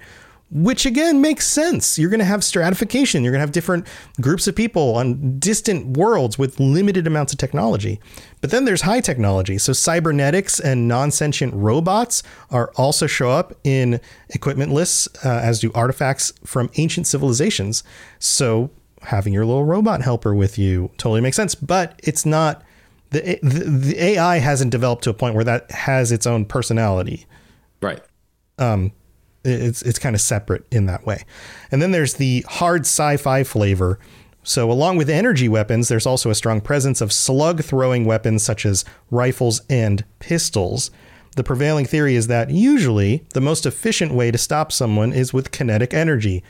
[0.50, 2.00] which again makes sense.
[2.00, 3.24] You're going to have stratification.
[3.24, 3.86] You're going to have different
[4.22, 8.00] groups of people on distant worlds with limited amounts of technology.
[8.40, 9.58] But then there's high technology.
[9.58, 15.72] So cybernetics and non-sentient robots are also show up in equipment lists, uh, as do
[15.76, 17.84] artifacts from ancient civilizations.
[18.20, 18.72] So
[19.08, 21.56] having your little robot helper with you totally makes sense.
[21.56, 22.62] But it's not
[23.12, 27.26] the the, the AI hasn't developed to a point where that has its own personality.
[27.82, 28.02] Right.
[28.58, 28.92] Um,
[29.46, 31.24] it's it's kind of separate in that way.
[31.72, 33.98] And then there's the hard sci-fi flavor.
[34.44, 38.66] So along with energy weapons, there's also a strong presence of slug throwing weapons such
[38.66, 40.92] as rifles and pistols.
[41.38, 45.52] The prevailing theory is that usually the most efficient way to stop someone is with
[45.52, 46.44] kinetic energy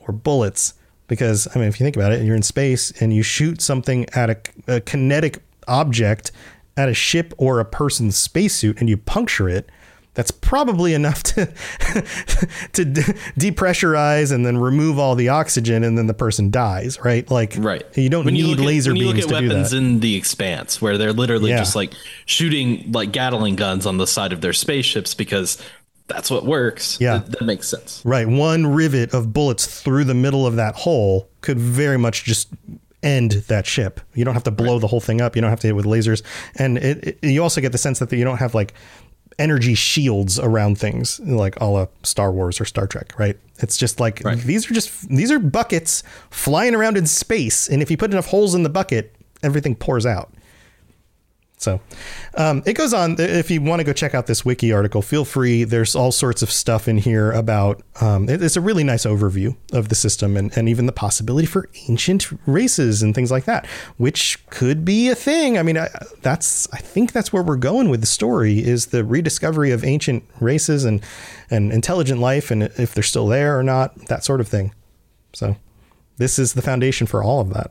[0.00, 0.74] or bullets.
[1.12, 4.06] Because, I mean, if you think about it, you're in space and you shoot something
[4.14, 6.32] at a, a kinetic object
[6.76, 9.68] at a ship or a person's spacesuit and you puncture it,
[10.14, 11.46] that's probably enough to
[12.72, 12.84] to
[13.38, 17.84] depressurize and then remove all the oxygen and then the person dies right like right
[17.96, 19.76] you don't when need you laser at, when beams you look at to weapons do
[19.80, 19.82] that.
[19.86, 21.58] in the expanse where they're literally Yeah.
[21.58, 21.94] just like
[22.26, 25.56] shooting like gatling guns on the side of their spaceships because
[26.08, 27.18] that's what works Yeah.
[27.18, 31.28] that, that makes sense right one rivet of bullets through the middle of that hole
[31.40, 32.48] could very much just
[33.02, 35.60] end that ship you don't have to blow the whole thing up you don't have
[35.60, 36.22] to hit it with lasers
[36.56, 38.74] and it, it- you also get the sense that you don't have like
[39.38, 43.36] energy shields around things like a la Star Wars or Star Trek, right?
[43.60, 44.36] It's just like Right.
[44.38, 48.26] these are just these are buckets flying around in space, and if you put enough
[48.26, 50.34] holes in the bucket, everything pours out.
[51.62, 51.80] So
[52.36, 53.16] um, it goes on.
[53.20, 55.62] If you want to go check out this wiki article, feel free.
[55.62, 57.82] There's all sorts of stuff in here about.
[58.00, 61.46] Um, it- it's a really nice overview of the system and, and even the possibility
[61.46, 63.64] for ancient races and things like that,
[63.96, 65.56] which could be a thing.
[65.56, 65.88] I mean, I,
[66.22, 70.24] that's I think that's where we're going with the story is the rediscovery of ancient
[70.40, 71.00] races and
[71.50, 74.74] and intelligent life and if they're still there or not, that sort of thing.
[75.32, 75.56] So
[76.16, 77.70] this is the foundation for all of that.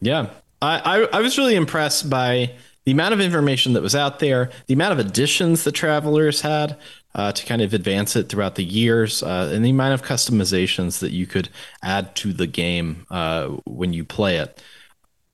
[0.00, 0.30] Yeah.
[0.62, 2.52] I, I, I was really impressed by
[2.84, 6.76] the amount of information that was out there, the amount of additions the travelers had
[7.14, 10.98] uh, to kind of advance it throughout the years, uh, and the amount of customizations
[10.98, 11.48] that you could
[11.82, 14.62] add to the game uh, when you play it.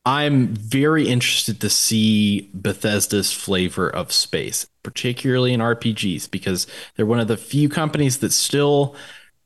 [0.07, 7.21] I'm very interested to see Bethesda's flavor of space, particularly in RPGs, because they're one
[7.21, 8.95] of the few companies that still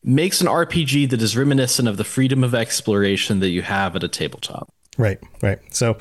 [0.04, 4.04] makes an RPG that is reminiscent of the freedom of exploration that you have at
[4.04, 4.72] a tabletop.
[4.96, 5.58] Right, right.
[5.74, 5.96] So,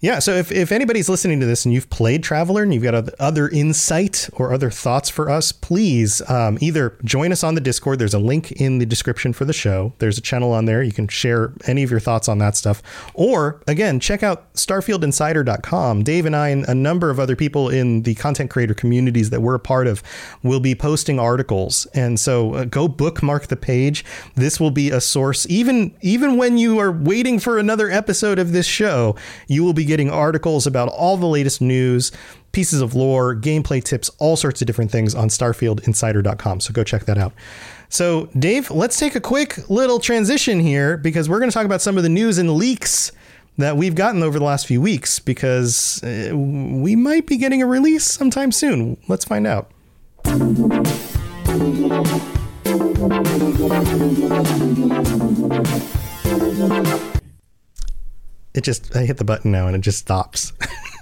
[0.00, 0.18] yeah.
[0.18, 3.48] So if, if anybody's listening to this and you've played Traveller and you've got other
[3.48, 7.98] insight or other thoughts for us, please um, either join us on the Discord.
[7.98, 9.92] There's a link in the description for the show.
[9.98, 10.82] There's a channel on there.
[10.82, 12.82] You can share any of your thoughts on that stuff.
[13.14, 16.02] Or again, check out starfieldinsider.com.
[16.02, 19.42] Dave and I and a number of other people in the content creator communities that
[19.42, 20.02] we're a part of
[20.42, 21.86] will be posting articles.
[21.92, 24.04] And so uh, go bookmark the page.
[24.34, 28.52] This will be a source even even when you are waiting for another episode of
[28.52, 32.12] this show, you will be getting articles about all the latest news,
[32.52, 36.60] pieces of lore, gameplay tips, all sorts of different things on starfieldinsider.com.
[36.60, 37.32] So go check that out.
[37.88, 41.82] So, Dave, let's take a quick little transition here because we're going to talk about
[41.82, 43.10] some of the news and leaks
[43.58, 47.66] that we've gotten over the last few weeks because uh, we might be getting a
[47.66, 48.96] release sometime soon.
[49.08, 49.72] Let's find out.
[58.54, 60.52] It just, I hit the button now and it just stops.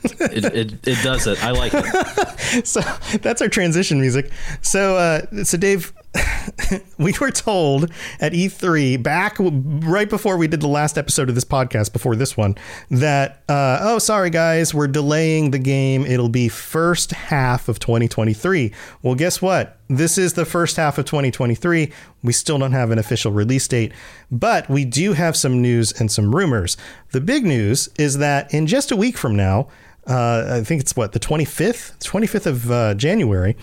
[0.05, 1.43] It, it, it does it.
[1.43, 2.67] I like it.
[2.67, 2.81] so
[3.19, 4.31] that's our transition music.
[4.63, 5.93] So, uh, so Dave,
[6.99, 11.45] we were told at E3 back right before we did the last episode of this
[11.45, 12.57] podcast, before this one,
[12.91, 16.05] that uh, oh, sorry guys, we're delaying the game.
[16.05, 18.73] It'll be first half of 2023.
[19.03, 19.79] Well, guess what?
[19.89, 21.91] This is the first half of 2023.
[22.23, 23.93] We still don't have an official release date,
[24.31, 26.77] but we do have some news and some rumors.
[27.13, 29.69] The big news is that in just a week from now,
[30.07, 33.57] uh, I think it's what the 25th, 25th of uh, January.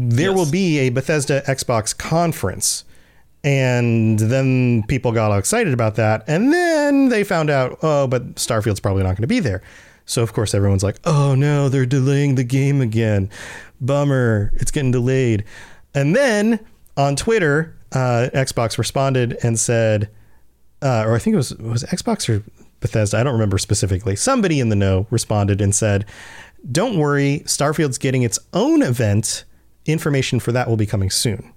[0.00, 0.36] There Yes.
[0.36, 2.84] will be a Bethesda Xbox conference,
[3.42, 8.36] and then people got all excited about that, and then they found out, oh, but
[8.36, 9.60] Starfield's probably not going to be there.
[10.06, 13.28] So of course everyone's like, oh no, they're delaying the game again.
[13.80, 15.44] Bummer, it's getting delayed.
[15.94, 16.60] And then
[16.96, 20.08] on Twitter, uh, Xbox responded and said,
[20.80, 22.42] uh, or I think it was was it Xbox or
[22.80, 23.18] Bethesda.
[23.18, 24.14] I don't remember specifically.
[24.16, 26.04] Somebody in the know responded and said,
[26.70, 29.44] "Don't worry, Starfield's getting its own event
[29.92, 31.52] information for that will be coming soon.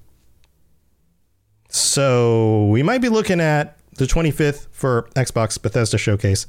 [1.69, 6.47] So we might be looking at the 25th for Xbox Bethesda Showcase,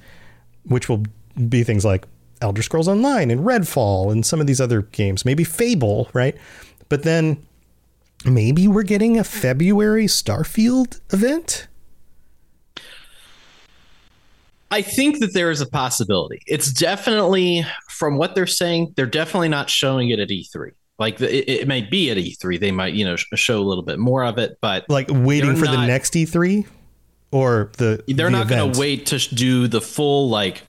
[0.65, 1.05] which will
[1.49, 2.07] be things like
[2.41, 6.37] Elder Scrolls Online and Redfall and some of these other games, maybe Fable, right?
[6.89, 7.45] But then
[8.25, 11.69] maybe we're getting a February Starfield event.
[14.71, 16.41] I think that there is a possibility.
[16.47, 20.73] It's definitely, from what they're saying, they're definitely not showing it at E3.
[21.03, 23.99] Like it, it may be at E3, they might you know show a little bit
[23.99, 26.65] more of it, but like waiting for not, the next E3
[27.33, 30.63] or the they're the not going to wait to do the full like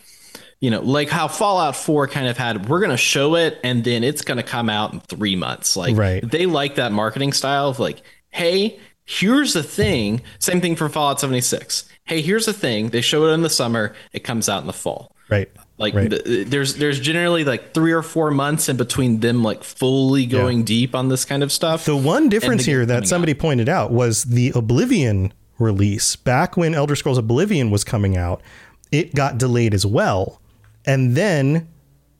[0.60, 2.68] you know like how Fallout 4 kind of had.
[2.68, 5.78] We're going to show it and then it's going to come out in three months.
[5.78, 6.28] Like Right.
[6.28, 10.22] they like that marketing style of like, hey, here's the thing.
[10.40, 11.86] Same thing for Fallout 76.
[12.06, 12.90] Hey, here's the thing.
[12.90, 13.94] They show it in the summer.
[14.14, 15.16] It comes out in the fall.
[15.30, 15.50] right.
[15.78, 16.10] Like Right.
[16.12, 20.64] th- there's there's generally like three or four months in between them like fully going
[20.64, 21.86] deep on this kind of stuff.
[21.86, 26.16] The one difference the here that somebody pointed out was the Oblivion release.
[26.16, 28.42] Back when Elder Scrolls Oblivion was coming out,
[28.92, 30.40] it got delayed as well.
[30.86, 31.68] And then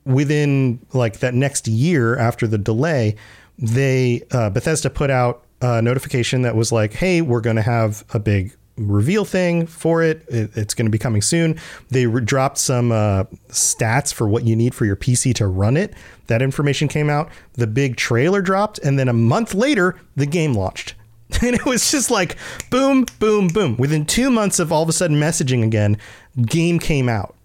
[0.06, 3.16] within like that next year after the delay,
[3.58, 8.04] they uh, Bethesda put out a notification that was like, "Hey, we're going to have
[8.14, 10.24] a big reveal thing for it.
[10.28, 11.60] It- it's going to be coming soon."
[11.92, 15.78] They re- dropped some uh, stats for what you need for your PC to run
[15.78, 15.94] it.
[16.28, 17.30] That information came out.
[17.54, 20.96] The big trailer dropped, and then a month later, the game launched.
[21.42, 22.38] And it was just like
[22.70, 23.76] boom, boom, boom.
[23.78, 25.98] Within two months of all of a sudden messaging again,
[26.46, 27.36] game came out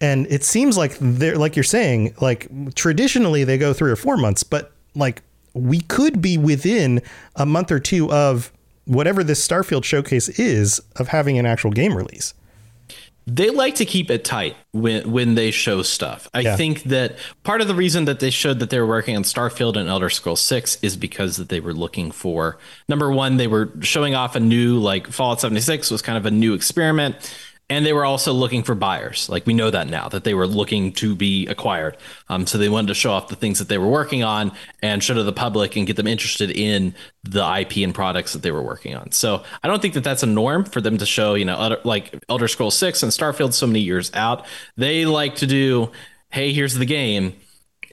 [0.00, 4.16] and it seems like they're like you're saying like traditionally they go three or four
[4.16, 5.22] months but like
[5.54, 7.02] we could be within
[7.36, 8.50] a month or two of
[8.88, 12.34] whatever this starfield showcase is of having an actual game release
[13.30, 16.30] they like to keep it tight when when they show stuff.
[16.32, 16.56] I Yeah.
[16.56, 19.76] think that part of the reason that they showed that they were working on Starfield
[19.76, 22.56] and Elder Scrolls 6 is because that they were looking for
[22.88, 26.30] number one, they were showing off a new like Fallout 76 was kind of a
[26.30, 27.16] new experiment.
[27.70, 29.28] And they were also looking for buyers.
[29.28, 31.98] Like we know that now that they were looking to be acquired.
[32.30, 34.52] Um, so they wanted to show off the things that they were working on
[34.82, 36.94] and show to the public and get them interested in
[37.24, 39.12] the IP and products that they were working on.
[39.12, 41.78] So I don't think that that's a norm for them to show, you know, other,
[41.84, 44.46] like Elder Scrolls 6 and Starfield so many years out.
[44.78, 45.92] They like to do,
[46.30, 47.34] hey, here's the game.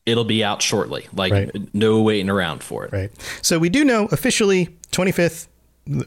[0.06, 1.08] It'll be out shortly.
[1.12, 1.74] Like Right.
[1.74, 2.94] no waiting around for it.
[2.94, 3.12] right
[3.42, 5.48] so we do know officially 25th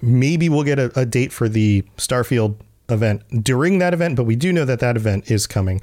[0.01, 2.57] maybe we'll get a, a date for the starfield
[2.89, 5.81] event during that event but we do know that that event is coming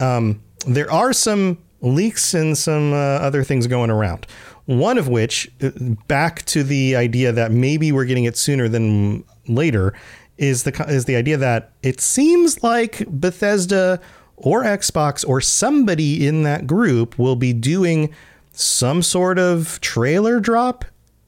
[0.00, 4.26] um, there are some leaks and some uh, other things going around
[4.66, 5.70] one of which uh,
[6.08, 9.92] back to the idea that maybe we're getting it sooner than later
[10.38, 14.00] is the is the idea that it seems like Bethesda
[14.36, 18.12] or Xbox or somebody in that group will be doing
[18.52, 20.84] some sort of trailer drop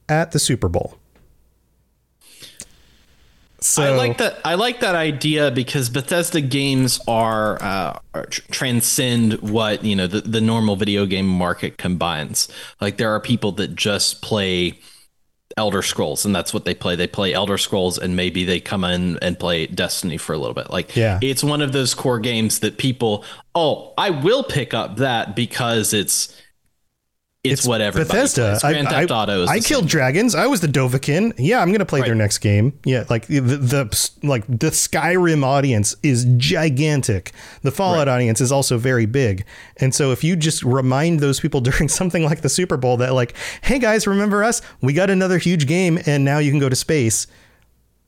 [0.09, 0.99] at the Super Bowl.
[3.67, 4.39] So I like that.
[4.45, 10.07] I like that idea because Bethesda games are, uh, are tr- transcend what you know
[10.07, 12.49] the, the normal video game market combines.
[12.81, 14.79] Like there are people that just play
[15.57, 16.97] Elder Scrolls, and that's what they play.
[16.97, 20.55] They play Elder Scrolls, and maybe they come in and play Destiny for a little
[20.55, 20.71] bit.
[20.71, 21.19] Like, Yeah.
[21.23, 25.95] it's one of those core games that people, oh, I will pick up that because
[25.95, 26.35] it's
[27.53, 28.59] it's, what everybody Bethesda.
[28.61, 28.65] plays.
[28.65, 29.89] I, Theft Auto is I the killed same.
[29.89, 30.35] dragons.
[30.35, 31.35] I was the Dovahkiin.
[31.39, 32.79] Yeah, I'm gonna play their next game.
[32.85, 37.33] Yeah, like the, the like the Skyrim audience is gigantic.
[37.63, 39.45] The Fallout audience is also very big.
[39.79, 43.13] And so if you just remind those people during something like the Super Bowl that
[43.15, 44.63] like, hey guys, remember us?
[44.81, 47.27] We got another huge game, and now you can go to space,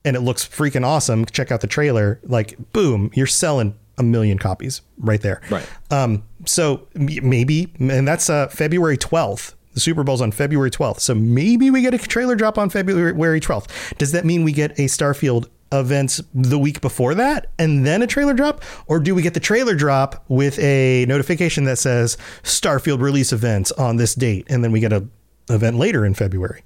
[0.05, 1.24] and it looks freaking awesome.
[1.26, 2.20] Check out the trailer.
[2.24, 5.40] Like, boom, you're selling a million copies right there.
[5.51, 5.68] Right.
[5.90, 9.55] Um, so maybe, and that's uh, February 12th.
[9.74, 11.01] The Super Bowl's on February 12th.
[11.01, 13.96] So maybe we get a trailer drop on February 12th.
[13.99, 18.07] Does that mean we get a Starfield event the week before that and then a
[18.07, 18.62] trailer drop?
[18.86, 23.70] Or do we get the trailer drop with a notification that says Starfield release events
[23.72, 25.07] on this date and then we get a
[25.51, 26.62] event later in February?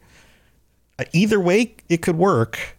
[0.98, 2.76] Uh, Either way, it could work.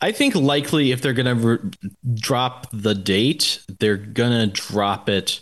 [0.00, 1.70] I think likely if they're going to re-
[2.14, 5.40] drop the date, they're going to drop it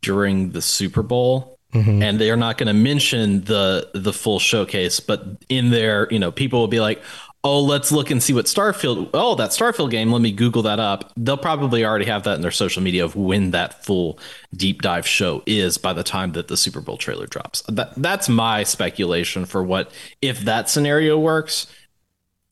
[0.00, 1.58] during the Super Bowl.
[1.74, 2.02] Mm-hmm.
[2.02, 6.32] And they're not going to mention the the full showcase, but in there, you know,
[6.32, 7.02] people will be like,
[7.44, 9.10] "Oh, let's look and see what Starfield.
[9.12, 10.10] Oh, that Starfield game.
[10.10, 13.16] Let me Google that up." They'll probably already have that in their social media of
[13.16, 14.18] when that full
[14.56, 17.60] deep dive show is by the time that the Super Bowl trailer drops.
[17.68, 21.66] That that's my speculation for what if that scenario works,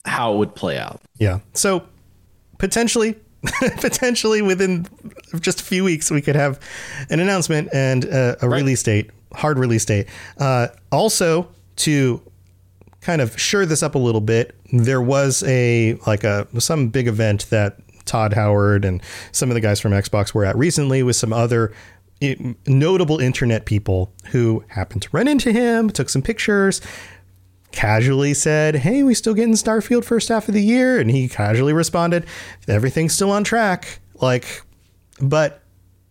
[0.07, 1.01] how it would play out.
[1.17, 1.39] Yeah.
[1.53, 1.83] So
[2.57, 3.15] potentially,
[3.77, 4.87] potentially within
[5.39, 6.59] just a few weeks, we could have
[7.09, 10.07] an announcement and uh, a release date, hard release date.
[10.37, 11.47] Uh, also,
[11.77, 12.21] to
[13.01, 17.07] kind of sure this up a little bit, there was a like a some big
[17.07, 19.01] event that Todd Howard and
[19.31, 21.73] some of the guys from Xbox were at recently with some other
[22.65, 26.81] notable internet people who happened to run into him, took some pictures,
[27.71, 31.73] casually said, "Hey, we still getting Starfield first half of the year?" And he casually
[31.73, 32.25] responded,
[32.67, 34.61] "Everything's still on track." Like,
[35.21, 35.61] but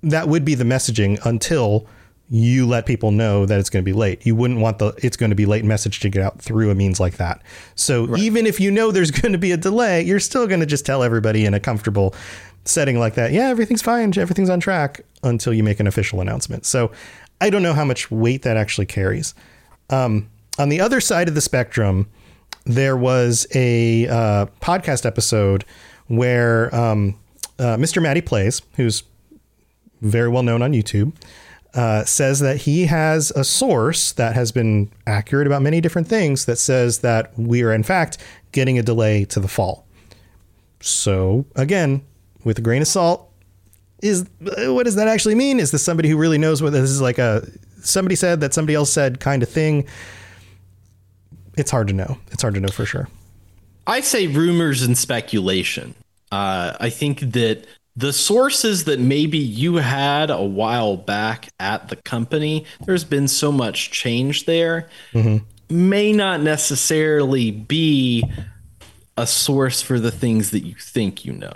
[0.02, 1.86] that would be the messaging until
[2.28, 4.26] you let people know that it's going to be late.
[4.26, 6.74] You wouldn't want the it's going to be late message to get out through a
[6.74, 7.42] means like that.
[7.76, 10.66] So even if you know there's going to be a delay, you're still going to
[10.66, 12.14] just tell everybody in a comfortable
[12.64, 16.66] setting like that, yeah, everything's fine, everything's on track until you make an official announcement.
[16.66, 16.90] So
[17.40, 19.34] I don't know how much weight that actually carries.
[19.90, 20.28] Um,
[20.58, 22.08] on the other side of the spectrum,
[22.64, 25.64] there was a uh, podcast episode
[26.08, 27.18] where um,
[27.58, 28.02] uh, Mr.
[28.02, 29.02] Matty Plays, who's
[30.02, 31.14] very well known on YouTube,
[31.74, 36.46] uh, says that he has a source that has been accurate about many different things
[36.46, 38.18] that says that we are, in fact,
[38.52, 39.86] getting a delay to the fall.
[40.80, 42.02] So, again,
[42.44, 43.30] with a grain of salt,
[44.02, 45.58] is what does that actually mean?
[45.58, 47.46] Is this somebody who really knows what this is like a
[47.82, 49.86] somebody said that somebody else said kind of thing?
[51.56, 52.18] It's hard to know.
[52.32, 53.08] It's hard to know for sure.
[53.86, 55.94] I say rumors and speculation.
[56.32, 61.96] Uh, I think that the sources that maybe you had a while back at the
[61.96, 64.88] company, there's been so much change there,
[65.70, 68.22] may not necessarily be
[69.16, 71.54] a source for the things that you think you know.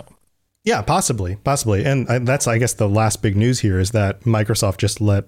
[0.63, 4.21] Yeah, possibly, possibly, and I, that's I guess the last big news here is that
[4.21, 5.25] Microsoft just let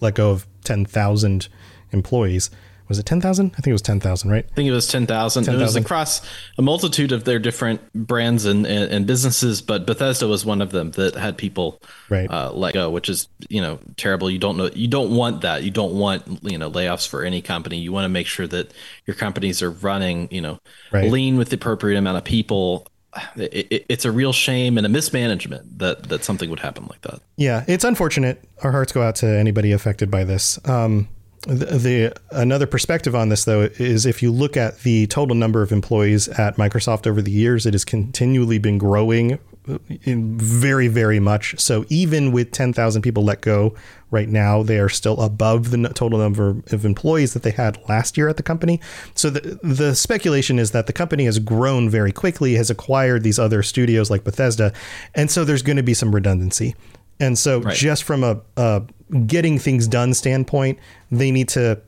[0.00, 1.48] let go of ten thousand
[1.92, 2.50] employees.
[2.88, 3.52] Was it ten thousand?
[3.52, 4.44] I think it was ten thousand, right?
[4.50, 5.48] I think it was 10,000.
[5.48, 6.22] it was across
[6.58, 10.70] a multitude of their different brands and, and, and businesses, but Bethesda was one of
[10.70, 12.30] them that had people Right.
[12.30, 14.30] uh, let go, which is, you know, terrible.
[14.30, 15.62] You don't know, you don't want that.
[15.64, 17.78] You don't want, you know, layoffs for any company.
[17.78, 18.72] You want to make sure that
[19.06, 20.60] your companies are running, you know,
[20.92, 21.10] Right.
[21.10, 22.86] lean with the appropriate amount of people.
[23.34, 27.00] It, it, it's a real shame and a mismanagement that, that something would happen like
[27.00, 27.20] that.
[27.36, 28.44] Yeah, it's unfortunate.
[28.62, 30.58] Our hearts go out to anybody affected by this.
[30.68, 31.08] Um,
[31.46, 35.62] the, the another perspective on this, though, is if you look at the total number
[35.62, 39.38] of employees at Microsoft over the years, it has continually been growing
[39.68, 41.58] uh, in very, very much.
[41.60, 43.74] So even with 10,000 people let go
[44.10, 48.16] right now, they are still above the total number of employees that they had last
[48.16, 48.80] year at the company.
[49.14, 53.38] So the, the speculation is that the company has grown very quickly, has acquired these
[53.38, 54.72] other studios like Bethesda,
[55.14, 56.74] and so there's going to be some redundancy.
[57.18, 58.82] And so, just from a, a
[59.26, 60.78] getting things done standpoint,
[61.10, 61.80] they need to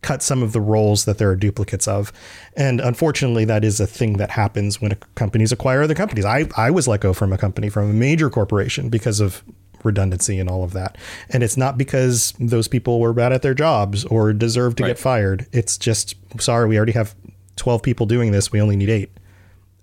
[0.00, 2.12] cut some of the roles that there are duplicates of.
[2.56, 6.24] And unfortunately, that is a thing that happens when companies acquire other companies.
[6.24, 9.42] I, I was let go from a company, from a major corporation, because of
[9.82, 10.96] redundancy and all of that.
[11.30, 14.90] And it's not because those people were bad at their jobs or deserve to Right.
[14.90, 15.46] get fired.
[15.52, 17.14] It's just, sorry, we already have
[17.56, 18.52] 12 people doing this.
[18.52, 19.10] We only need eight.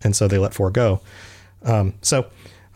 [0.01, 1.01] And so they let four go.
[1.63, 2.25] Um, so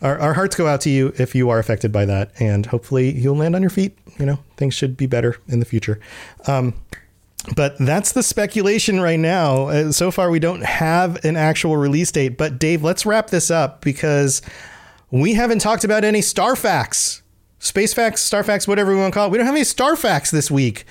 [0.02, 2.32] our, our hearts go out to you if you are affected by that.
[2.40, 3.98] And hopefully you'll land on your feet.
[4.18, 6.00] You know, things should be better in the future.
[6.46, 6.74] Um,
[7.56, 9.68] but that's the speculation right now.
[9.68, 12.36] Uh, so far, we don't have an actual release date.
[12.36, 14.42] But Dave, let's wrap this up because
[15.10, 17.22] we haven't talked about any star facts,
[17.58, 19.30] space facts, star facts, whatever we want to call it.
[19.30, 20.84] We don't have any star facts this week.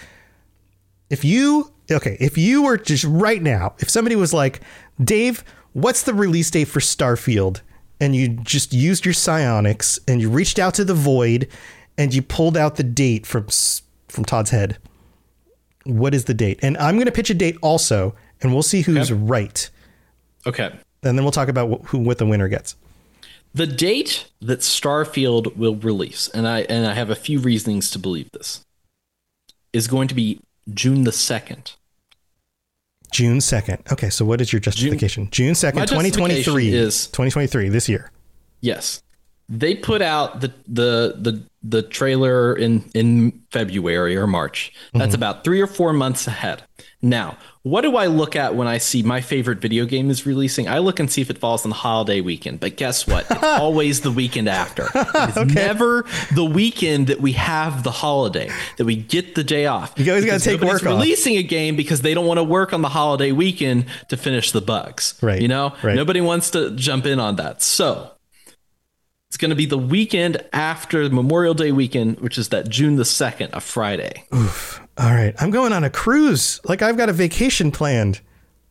[1.10, 4.62] If you okay, if you were just right now, if somebody was like,
[5.04, 5.44] Dave,
[5.74, 7.62] what's the release date for Starfield?
[8.00, 11.48] And you just used your psionics and you reached out to the void
[11.98, 13.48] and you pulled out the date from
[14.08, 14.78] from Todd's head.
[15.84, 16.60] What is the date?
[16.62, 19.70] And I'm going to pitch a date also, and we'll see who's right.
[20.46, 20.72] Okay.
[21.04, 22.76] And then we'll talk about wh- who what the winner gets.
[23.54, 28.00] The date that Starfield will release, and I and I have a few reasonings to
[28.00, 28.64] believe this,
[29.74, 30.40] is going to be
[30.74, 31.74] June the second.
[33.12, 33.92] June 2nd.
[33.92, 35.30] Okay, so what is your justification?
[35.32, 38.12] June, 2nd, My 2023 justification is- 2023 this year.
[38.62, 39.02] Yes,
[39.48, 44.72] they put out the the the the trailer in in February or March.
[44.94, 45.16] That's mm-hmm.
[45.16, 46.64] about three or four months ahead.
[47.02, 47.38] Now,
[47.70, 50.68] what do I look at when I see my favorite video game is releasing?
[50.68, 52.60] I look and see if it falls on the holiday weekend.
[52.60, 53.26] But guess what?
[53.30, 54.88] It's always the weekend after.
[54.94, 59.94] It's never the weekend that we have the holiday that we get the day off.
[59.98, 61.00] You always gotta take nobody's work off.
[61.00, 64.52] releasing a game because they don't want to work on the holiday weekend to finish
[64.52, 65.18] the bugs.
[65.22, 65.96] Right, You know, right.
[65.96, 67.62] nobody wants to jump in on that.
[67.62, 68.12] So
[69.30, 73.04] it's going to be the weekend after Memorial Day weekend, which is that June the
[73.04, 74.24] 2nd, a Friday.
[74.34, 74.82] Oof.
[74.98, 76.60] All right, I'm going on a cruise.
[76.66, 78.22] Like I've got a vacation planned.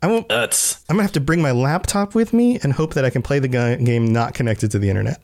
[0.02, 0.28] I won't.
[0.28, 3.22] That's I'm gonna have to bring my laptop with me and hope that I can
[3.22, 5.20] play the game not connected to the internet.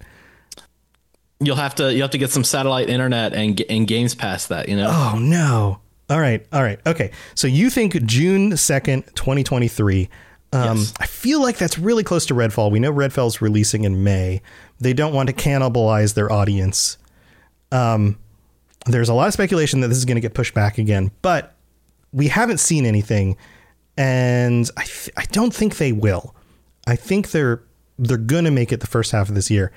[1.40, 4.68] you'll have to you have to get some satellite internet and and games past that,
[4.68, 4.88] you know.
[4.90, 5.78] Oh no!
[6.08, 7.10] All right, all right, okay.
[7.34, 10.08] So you think June second, twenty twenty three.
[10.52, 10.94] Um, Yes.
[11.00, 12.70] I feel like that's really close to Redfall.
[12.70, 14.40] We know Redfall's releasing in May.
[14.84, 16.98] They don't want to cannibalize their audience.
[17.72, 18.18] Um,
[18.84, 21.54] there's a lot of speculation that this is going to get pushed back again, but
[22.12, 23.38] we haven't seen anything,
[23.96, 26.34] and I th- I don't think they will.
[26.86, 27.62] I think they're
[27.98, 29.72] they're going to make it the first half of this year.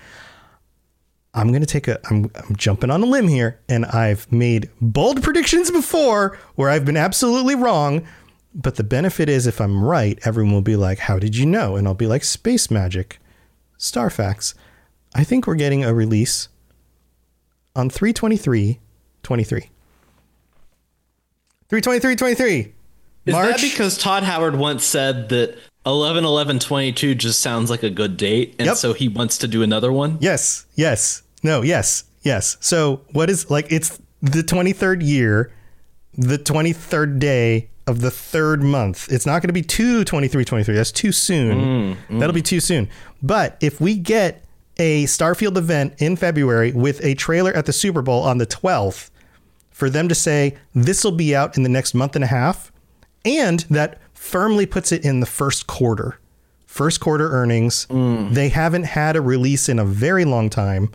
[1.33, 4.69] I'm going to take a I'm I'm jumping on a limb here and I've made
[4.81, 8.05] bold predictions before where I've been absolutely wrong,
[8.53, 11.77] but the benefit is if I'm right, everyone will be like, "How did you know?"
[11.77, 13.19] and I'll be like, "Space magic."
[13.77, 14.55] Star facts.
[15.17, 16.47] I think we're getting a release
[17.75, 18.79] on 323
[19.23, 19.69] 23.
[21.69, 22.73] 323 23.
[23.25, 27.83] Is March that because Todd Howard once said that 11 11 22 just sounds like
[27.83, 28.77] a good date and Yep.
[28.77, 30.17] so he wants to do another one?
[30.21, 32.55] Yes, yes, no, yes, yes.
[32.61, 33.71] So what is like?
[33.71, 35.51] It's the twenty third year,
[36.13, 39.11] the twenty third day of the third month.
[39.11, 40.75] It's not going to be two twenty three twenty three.
[40.75, 41.57] That's too soon.
[41.57, 42.19] Mm, mm.
[42.19, 42.87] That'll be too soon.
[43.21, 44.43] But if we get
[44.79, 49.11] a Starfield event in February with a trailer at the Super Bowl on the twelfth,
[49.71, 52.71] for them to say this will be out in the next month and a half,
[53.25, 56.19] and that firmly puts it in the first quarter.
[56.65, 57.87] First quarter earnings.
[58.33, 60.91] They haven't had a release in a very long time.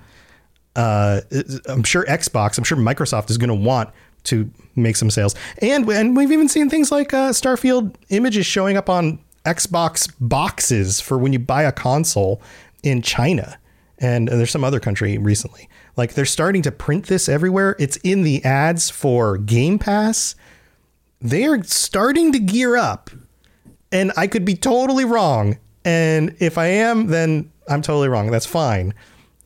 [0.76, 1.22] Uh,
[1.66, 3.90] I'm sure Xbox, I'm sure Microsoft is going to want
[4.24, 8.76] to make some sales, and and we've even seen things like uh, Starfield images showing
[8.76, 12.40] up on Xbox boxes for when you buy a console
[12.84, 13.58] in China,
[14.02, 15.68] and there's some other country recently.
[15.96, 17.76] Like they're starting to print this everywhere.
[17.78, 20.34] It's in the ads for Game Pass.
[21.20, 23.10] They are starting to gear up,
[23.92, 25.56] and I could be totally wrong.
[25.84, 28.30] And if I am, then I'm totally wrong.
[28.30, 28.92] That's fine.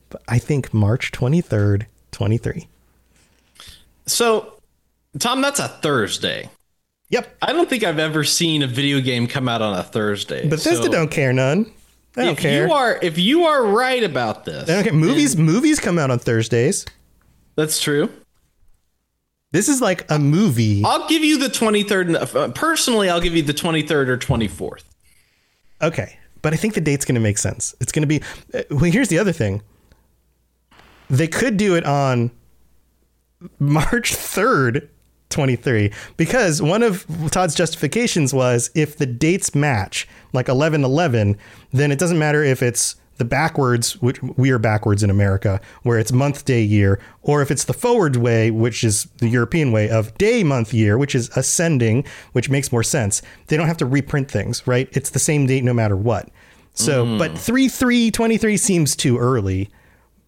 [0.08, 2.66] But I think March 23rd, 23.
[4.06, 4.54] So,
[5.18, 6.48] Tom, that's a Thursday.
[7.10, 7.36] Yep.
[7.42, 10.48] I don't think I've ever seen a video game come out on a Thursday.
[10.48, 11.72] Bethesda So don't care none.
[12.16, 12.66] They don't if care.
[12.66, 14.92] you are if you are right about this, care.
[14.92, 16.84] Movies movies come out on Thursdays.
[17.56, 18.10] that's true.
[19.52, 20.82] This is like a movie.
[20.84, 22.34] I'll give you the 23rd.
[22.34, 24.82] uh, Personally, I'll give you the 23rd or 24th.
[25.80, 27.74] Okay, but I think the date's going to make sense.
[27.80, 28.22] It's going to be.
[28.52, 29.62] uh, Well, here's the other thing.
[31.08, 32.32] They could do it on
[33.58, 34.90] March third,
[35.28, 41.36] twenty three, because one of Todd's justifications was if the dates match, like eleven eleven,
[41.72, 45.98] then it doesn't matter if it's the backwards, which we are backwards in America, where
[45.98, 49.88] it's month, day, year, or if it's the forward way, which is the European way
[49.88, 53.22] of day, month, year, which is ascending, which makes more sense.
[53.46, 54.88] They don't have to reprint things, right?
[54.92, 56.28] It's the same date no matter what.
[56.74, 57.18] So, mm.
[57.18, 59.70] but 3 3 23 seems too early,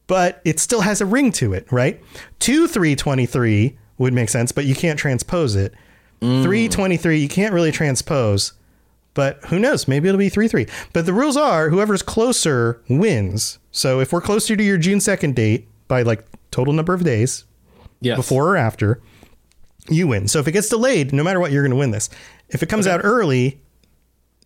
[0.07, 2.03] but it still has a ring to it, right?
[2.39, 5.75] 2 3 23 would make sense, but you can't transpose it.
[6.21, 8.53] 3 23 you can't really transpose.
[9.15, 9.87] But who knows?
[9.89, 10.67] Maybe it'll be 3 3.
[10.93, 13.59] But the rules are whoever's closer wins.
[13.71, 17.45] So if we're closer to your June 2nd date by like total number of days,
[18.01, 18.17] Yes.
[18.17, 19.01] before or after,
[19.89, 20.29] you win.
[20.29, 22.11] So if it gets delayed, no matter what, you're going to win this.
[22.49, 23.61] If it comes out early,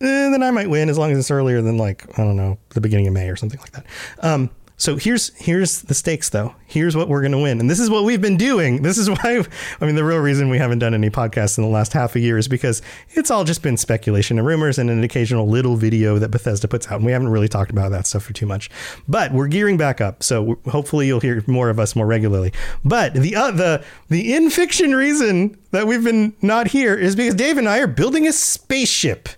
[0.01, 2.57] eh, then I might win as long as it's earlier than like I don't know
[2.69, 3.85] the beginning of May or something like that.
[4.21, 6.55] Um, so here's here's the stakes though.
[6.65, 8.81] Here's what we're going to win, and this is what we've been doing.
[8.81, 9.45] This is why
[9.79, 12.19] I mean the real reason we haven't done any podcasts in the last half a
[12.19, 16.17] year is because it's all just been speculation and rumors and an occasional little video
[16.17, 18.69] that Bethesda puts out, and we haven't really talked about that stuff for too much.
[19.07, 22.51] But we're gearing back up, so hopefully you'll hear more of us more regularly.
[22.83, 27.35] But the uh, the the in fiction reason that we've been not here is because
[27.35, 29.29] Dave and I are building a spaceship.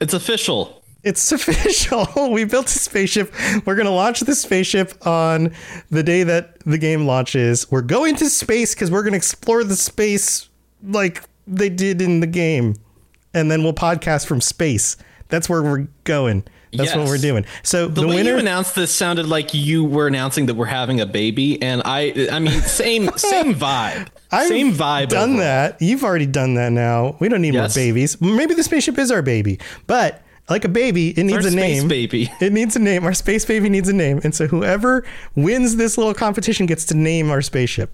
[0.00, 0.79] It's official.
[1.02, 2.30] It's official.
[2.30, 3.32] we built a spaceship.
[3.66, 5.52] We're going to launch the spaceship on
[5.90, 7.70] the day that the game launches.
[7.70, 10.48] We're going to space because we're going to explore the space
[10.82, 12.76] like they did in the game.
[13.32, 14.96] And then we'll podcast from space.
[15.28, 16.44] That's where we're going.
[16.72, 17.46] That's what we're doing.
[17.64, 18.30] So The, the, way winner.
[18.32, 22.28] you announced this sounded like you were announcing that we're having a baby, and I,
[22.30, 25.08] I mean, same, same vibe, I've same vibe.
[25.08, 25.38] Done overall.
[25.40, 25.82] that.
[25.82, 26.70] You've already done that.
[26.70, 27.74] Now we don't need Yes.
[27.76, 28.20] more babies.
[28.20, 31.80] Maybe the spaceship is our baby, but like a baby, it needs Our a space
[31.80, 31.88] name.
[31.88, 32.30] baby.
[32.40, 33.04] It needs a name.
[33.04, 36.94] Our space baby needs a name, and so whoever wins this little competition gets to
[36.96, 37.90] name our spaceship.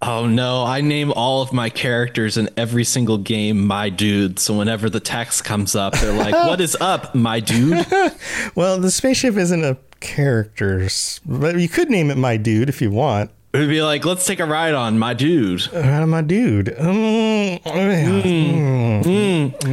[0.00, 4.38] Oh no, I name all of my characters in every single game my dude.
[4.38, 7.84] So whenever the text comes up, they're like, "What is up, my dude?"
[8.54, 12.90] Well, the spaceship isn't a characters, but you could name it my dude if you
[12.92, 13.30] want.
[13.52, 16.66] It would be like, "Let's take a ride on my dude." Uh, my dude.
[16.78, 17.62] Mm,
[19.02, 19.68] mm,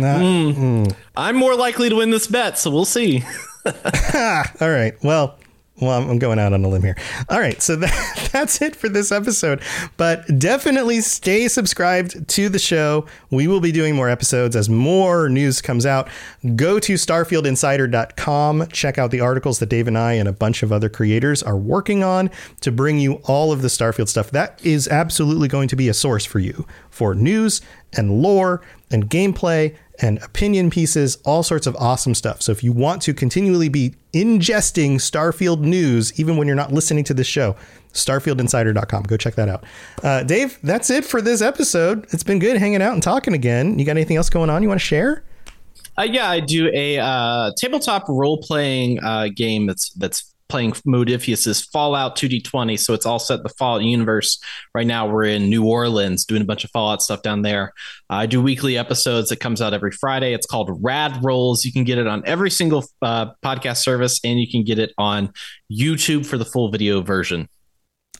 [0.87, 3.23] not- I'm more likely to win this bet, so we'll see.
[3.65, 4.93] All right.
[5.03, 5.37] Well,
[5.81, 6.95] Well, I'm, going out on a limb here.
[7.27, 9.61] All right, so that, that's it for this episode.
[9.97, 13.05] But definitely stay subscribed to the show.
[13.29, 16.07] We will be doing more episodes as more news comes out.
[16.55, 18.67] Go to starfieldinsider.com.
[18.67, 21.57] Check out the articles that Dave and I and a bunch of other creators are
[21.57, 24.31] working on to bring you all of the Starfield stuff.
[24.31, 27.61] That is absolutely going to be a source for you for news
[27.91, 28.61] and lore
[28.91, 32.41] and gameplay and opinion pieces, all sorts of awesome stuff.
[32.41, 37.03] So if you want to continually be ingesting Starfield news, even when you're not listening
[37.05, 37.55] to this show,
[37.93, 39.03] starfieldinsider.com.
[39.03, 39.63] Go check that out.
[40.03, 42.05] Uh, Dave, that's it for this episode.
[42.11, 43.79] It's been good hanging out and talking again.
[43.79, 45.23] You got anything else going on you want to share?
[45.97, 51.63] Uh, yeah, I do a uh, tabletop role playing uh, game that's that's playing Modiphius's
[51.65, 52.79] Fallout 2D20.
[52.79, 54.39] So it's all set the Fallout universe.
[54.73, 57.73] Right now, we're in New Orleans doing a bunch of Fallout stuff down there.
[58.09, 60.33] Uh, I do weekly episodes that comes out every Friday.
[60.33, 61.65] It's called Rad Rolls.
[61.65, 64.93] You can get it on every single uh, podcast service, and you can get it
[64.97, 65.31] on
[65.71, 67.49] YouTube for the full video version.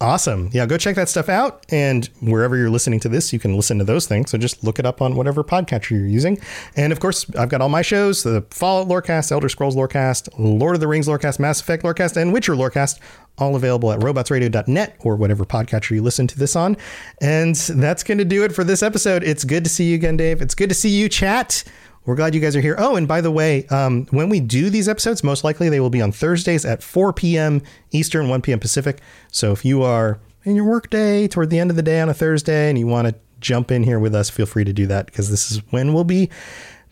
[0.02, 0.50] Awesome.
[0.52, 1.66] Yeah, go check that stuff out.
[1.70, 4.30] And wherever you're listening to this, you can listen to those things.
[4.30, 6.38] So just look it up on whatever podcatcher you're using.
[6.76, 10.76] And of course, I've got all my shows the Fallout Lorecast, Elder Scrolls Lorecast, Lord
[10.76, 13.00] of the Rings Lorecast, Mass Effect Lorecast, and Witcher Lorecast,
[13.38, 16.76] all available at robotsradio.net or whatever podcatcher you listen to this on.
[17.22, 19.24] And that's going to do it for this episode.
[19.24, 20.42] It's good to see you again, Dave.
[20.42, 21.64] It's good to see you, chat.
[22.06, 22.76] We're glad you guys are here.
[22.78, 25.90] Oh, and by the way, um, when we do these episodes, most likely they will
[25.90, 27.64] be on Thursdays at 4 p.m.
[27.92, 28.60] Eastern, 1 p.m.
[28.60, 29.02] Pacific.
[29.32, 32.14] So if you are in your workday toward the end of the day on a
[32.14, 35.08] Thursday and you want to jump in here with us, feel free to do that
[35.08, 36.30] because this is when we'll be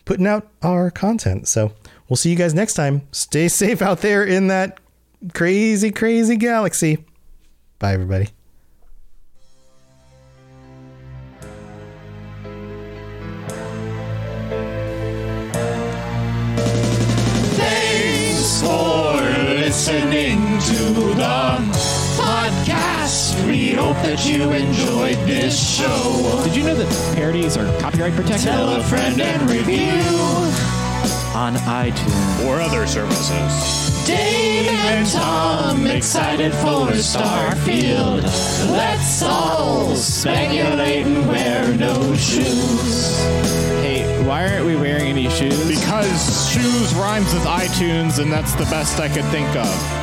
[0.06, 1.48] putting out our content.
[1.48, 1.74] So
[2.10, 3.08] we'll see you guys next time.
[3.12, 4.80] Stay safe out there in that
[5.34, 7.06] crazy, crazy galaxy.
[7.78, 8.30] Bye, everybody.
[19.86, 21.14] Listening to the
[22.16, 23.46] podcast.
[23.46, 26.42] We hope that you enjoyed this show.
[26.46, 29.92] Did you know that parodies are copyright protected Tell a friend and review.
[31.36, 32.46] on iTunes?
[32.46, 33.93] or other services.
[34.06, 38.24] Dave and Tom excited for Starfield.
[38.70, 43.18] Let's all speculate and wear no shoes.
[43.82, 45.68] Hey, why aren't we wearing any shoes?
[45.68, 50.03] Because shoes rhymes with iTunes, and that's the best I could think of.